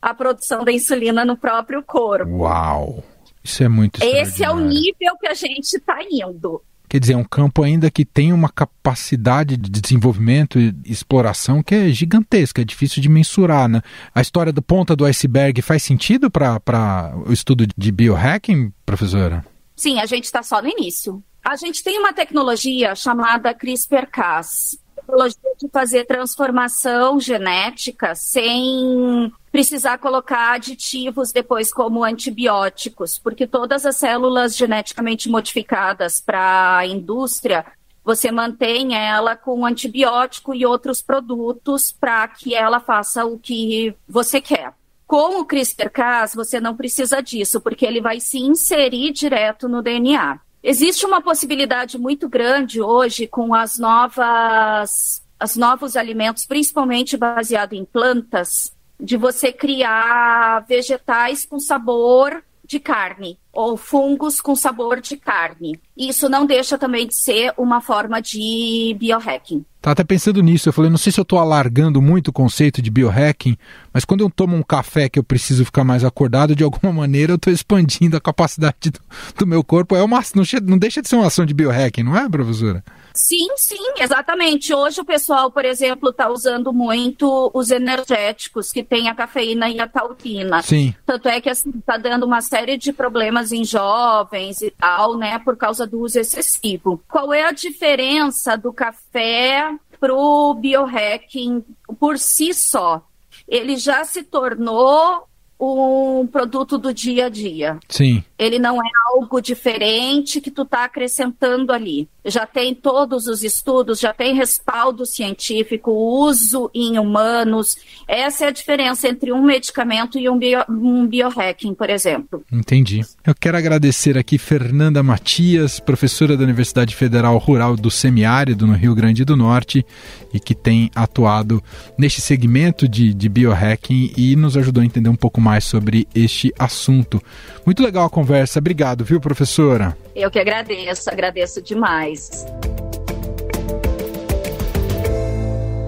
a 0.00 0.14
produção 0.14 0.64
da 0.64 0.70
insulina 0.70 1.24
no 1.24 1.36
próprio 1.36 1.82
corpo. 1.82 2.30
Uau! 2.30 3.02
Isso 3.42 3.62
é 3.62 3.68
muito 3.68 4.02
Esse 4.02 4.44
é 4.44 4.50
o 4.50 4.58
nível 4.58 5.16
que 5.20 5.26
a 5.26 5.34
gente 5.34 5.74
está 5.74 5.98
indo. 6.08 6.62
Quer 6.88 7.00
dizer, 7.00 7.14
é 7.14 7.16
um 7.16 7.24
campo 7.24 7.62
ainda 7.62 7.90
que 7.90 8.04
tem 8.04 8.32
uma 8.32 8.48
capacidade 8.48 9.56
de 9.56 9.80
desenvolvimento 9.80 10.58
e 10.58 10.74
exploração 10.84 11.62
que 11.62 11.74
é 11.74 11.88
gigantesca, 11.88 12.62
é 12.62 12.64
difícil 12.64 13.02
de 13.02 13.08
mensurar, 13.08 13.68
né? 13.68 13.82
A 14.14 14.20
história 14.20 14.52
do 14.52 14.62
ponta 14.62 14.94
do 14.94 15.04
iceberg 15.04 15.60
faz 15.62 15.82
sentido 15.82 16.30
para 16.30 17.12
o 17.26 17.32
estudo 17.32 17.66
de 17.76 17.92
biohacking, 17.92 18.72
professora? 18.84 19.44
Sim, 19.74 19.98
a 20.00 20.06
gente 20.06 20.24
está 20.24 20.42
só 20.42 20.62
no 20.62 20.68
início. 20.68 21.22
A 21.44 21.54
gente 21.56 21.82
tem 21.82 21.98
uma 21.98 22.12
tecnologia 22.12 22.94
chamada 22.94 23.54
CRISPR-Cas, 23.54 24.78
tecnologia 25.06 25.50
de 25.56 25.68
fazer 25.68 26.04
transformação 26.04 27.20
genética 27.20 28.14
sem 28.14 29.32
precisar 29.52 29.98
colocar 29.98 30.54
aditivos 30.54 31.32
depois 31.32 31.72
como 31.72 32.04
antibióticos, 32.04 33.18
porque 33.18 33.46
todas 33.46 33.86
as 33.86 33.96
células 33.96 34.56
geneticamente 34.56 35.30
modificadas 35.30 36.20
para 36.20 36.78
a 36.78 36.86
indústria, 36.86 37.64
você 38.04 38.30
mantém 38.30 38.94
ela 38.94 39.36
com 39.36 39.64
antibiótico 39.64 40.54
e 40.54 40.66
outros 40.66 41.00
produtos 41.00 41.92
para 41.92 42.28
que 42.28 42.54
ela 42.54 42.80
faça 42.80 43.24
o 43.24 43.38
que 43.38 43.94
você 44.06 44.40
quer. 44.40 44.74
Com 45.06 45.40
o 45.40 45.44
CRISPR-Cas, 45.44 46.34
você 46.34 46.60
não 46.60 46.76
precisa 46.76 47.22
disso, 47.22 47.60
porque 47.60 47.86
ele 47.86 48.00
vai 48.00 48.18
se 48.18 48.38
inserir 48.38 49.12
direto 49.12 49.68
no 49.68 49.80
DNA. 49.80 50.40
Existe 50.62 51.06
uma 51.06 51.20
possibilidade 51.20 51.98
muito 51.98 52.28
grande 52.28 52.80
hoje 52.80 53.26
com 53.26 53.54
as 53.54 53.78
novas, 53.78 55.22
os 55.42 55.56
novos 55.56 55.96
alimentos, 55.96 56.44
principalmente 56.44 57.16
baseado 57.16 57.74
em 57.74 57.84
plantas, 57.84 58.74
de 58.98 59.16
você 59.16 59.52
criar 59.52 60.64
vegetais 60.66 61.44
com 61.44 61.60
sabor 61.60 62.42
de 62.66 62.80
carne 62.80 63.38
ou 63.52 63.76
fungos 63.76 64.40
com 64.40 64.54
sabor 64.54 65.00
de 65.00 65.16
carne. 65.16 65.78
Isso 65.96 66.28
não 66.28 66.44
deixa 66.44 66.76
também 66.76 67.06
de 67.06 67.14
ser 67.14 67.54
uma 67.56 67.80
forma 67.80 68.20
de 68.20 68.94
biohacking. 68.98 69.64
Tá 69.80 69.92
até 69.92 70.02
pensando 70.02 70.42
nisso, 70.42 70.68
eu 70.68 70.72
falei, 70.72 70.90
não 70.90 70.98
sei 70.98 71.12
se 71.12 71.20
eu 71.20 71.22
estou 71.22 71.38
alargando 71.38 72.02
muito 72.02 72.28
o 72.28 72.32
conceito 72.32 72.82
de 72.82 72.90
biohacking, 72.90 73.56
mas 73.92 74.04
quando 74.04 74.22
eu 74.22 74.28
tomo 74.28 74.56
um 74.56 74.62
café 74.62 75.08
que 75.08 75.18
eu 75.18 75.22
preciso 75.22 75.64
ficar 75.64 75.84
mais 75.84 76.04
acordado, 76.04 76.56
de 76.56 76.64
alguma 76.64 76.92
maneira 76.92 77.32
eu 77.32 77.36
estou 77.36 77.52
expandindo 77.52 78.16
a 78.16 78.20
capacidade 78.20 78.90
do, 78.90 79.00
do, 79.38 79.46
meu 79.46 79.62
corpo. 79.62 79.94
É 79.94 80.02
uma, 80.02 80.20
não, 80.34 80.44
não 80.64 80.78
deixa 80.78 81.00
de 81.00 81.08
ser 81.08 81.16
uma 81.16 81.28
ação 81.28 81.46
de 81.46 81.54
biohacking, 81.54 82.02
não 82.02 82.16
é, 82.16 82.28
professora? 82.28 82.84
Sim, 83.16 83.48
sim, 83.56 83.94
exatamente. 83.98 84.74
Hoje 84.74 85.00
o 85.00 85.04
pessoal, 85.04 85.50
por 85.50 85.64
exemplo, 85.64 86.10
está 86.10 86.28
usando 86.28 86.72
muito 86.72 87.50
os 87.54 87.70
energéticos 87.70 88.70
que 88.70 88.84
tem 88.84 89.08
a 89.08 89.14
cafeína 89.14 89.68
e 89.70 89.80
a 89.80 89.88
taurina. 89.88 90.62
Sim. 90.62 90.94
Tanto 91.04 91.28
é 91.28 91.40
que 91.40 91.48
assim 91.48 91.70
está 91.70 91.96
dando 91.96 92.26
uma 92.26 92.42
série 92.42 92.76
de 92.76 92.92
problemas 92.92 93.52
em 93.52 93.64
jovens 93.64 94.60
e 94.60 94.70
tal, 94.70 95.16
né, 95.16 95.38
por 95.38 95.56
causa 95.56 95.86
do 95.86 96.00
uso 96.00 96.20
excessivo. 96.20 97.02
Qual 97.08 97.32
é 97.32 97.44
a 97.44 97.52
diferença 97.52 98.56
do 98.56 98.72
café 98.72 99.74
pro 99.98 100.54
biohacking 100.54 101.64
por 101.98 102.18
si 102.18 102.52
só? 102.52 103.02
Ele 103.48 103.76
já 103.76 104.04
se 104.04 104.22
tornou 104.22 105.26
um 105.58 106.26
produto 106.26 106.76
do 106.76 106.92
dia 106.92 107.26
a 107.26 107.28
dia. 107.28 107.78
Sim. 107.88 108.22
Ele 108.38 108.58
não 108.58 108.76
é 108.76 108.90
algo 109.06 109.40
diferente 109.40 110.40
que 110.40 110.50
tu 110.50 110.62
está 110.62 110.84
acrescentando 110.84 111.72
ali. 111.72 112.08
Já 112.26 112.44
tem 112.46 112.74
todos 112.74 113.26
os 113.26 113.42
estudos, 113.42 114.00
já 114.00 114.12
tem 114.12 114.34
respaldo 114.34 115.06
científico, 115.06 115.92
uso 115.92 116.70
em 116.74 116.98
humanos. 116.98 117.76
Essa 118.08 118.46
é 118.46 118.48
a 118.48 118.50
diferença 118.50 119.08
entre 119.08 119.32
um 119.32 119.42
medicamento 119.42 120.18
e 120.18 120.28
um, 120.28 120.36
bio, 120.36 120.60
um 120.68 121.06
biohacking, 121.06 121.74
por 121.74 121.88
exemplo. 121.88 122.42
Entendi. 122.52 123.02
Eu 123.24 123.34
quero 123.34 123.56
agradecer 123.56 124.18
aqui 124.18 124.38
Fernanda 124.38 125.02
Matias, 125.02 125.78
professora 125.78 126.36
da 126.36 126.44
Universidade 126.44 126.96
Federal 126.96 127.38
Rural 127.38 127.76
do 127.76 127.90
Semiárido, 127.90 128.66
no 128.66 128.74
Rio 128.74 128.94
Grande 128.94 129.24
do 129.24 129.36
Norte, 129.36 129.86
e 130.32 130.40
que 130.40 130.54
tem 130.54 130.90
atuado 130.94 131.62
neste 131.96 132.20
segmento 132.20 132.88
de, 132.88 133.14
de 133.14 133.28
biohacking 133.28 134.12
e 134.16 134.34
nos 134.36 134.56
ajudou 134.56 134.82
a 134.82 134.86
entender 134.86 135.08
um 135.08 135.16
pouco 135.16 135.40
mais 135.40 135.64
sobre 135.64 136.08
este 136.14 136.52
assunto. 136.58 137.22
Muito 137.64 137.82
legal 137.82 138.06
a 138.06 138.10
conversa. 138.10 138.58
Obrigado, 138.58 139.04
viu, 139.04 139.20
professora? 139.20 139.96
Eu 140.14 140.30
que 140.30 140.38
agradeço, 140.38 141.10
agradeço 141.10 141.60
demais. 141.60 142.15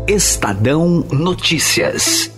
Estadão 0.07 1.07
Notícias. 1.13 2.31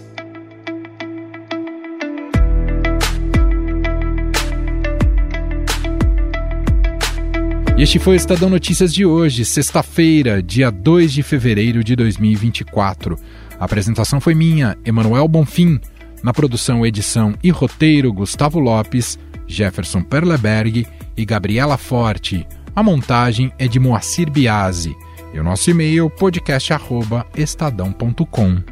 Este 7.78 7.98
foi 7.98 8.14
o 8.14 8.16
Estadão 8.16 8.50
Notícias 8.50 8.92
de 8.92 9.06
hoje, 9.06 9.44
sexta-feira, 9.44 10.42
dia 10.42 10.70
2 10.70 11.12
de 11.12 11.22
fevereiro 11.22 11.82
de 11.82 11.96
2024. 11.96 13.16
A 13.58 13.64
apresentação 13.64 14.20
foi 14.20 14.34
minha, 14.34 14.76
Emanuel 14.84 15.26
Bonfim. 15.26 15.80
Na 16.22 16.32
produção, 16.32 16.84
edição 16.84 17.34
e 17.42 17.50
roteiro, 17.50 18.12
Gustavo 18.12 18.58
Lopes, 18.58 19.18
Jefferson 19.46 20.02
Perleberg 20.02 20.86
e 21.16 21.24
Gabriela 21.24 21.78
Forte. 21.78 22.46
A 22.74 22.82
montagem 22.82 23.52
é 23.58 23.68
de 23.68 23.78
Moacir 23.78 24.30
Biasi. 24.30 24.96
E 25.32 25.38
o 25.38 25.44
nosso 25.44 25.70
e-mail 25.70 26.10
podcast@estadão.com. 26.10 28.62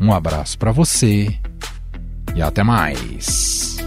Um 0.00 0.12
abraço 0.12 0.56
para 0.58 0.70
você 0.72 1.34
e 2.34 2.42
até 2.42 2.62
mais. 2.62 3.79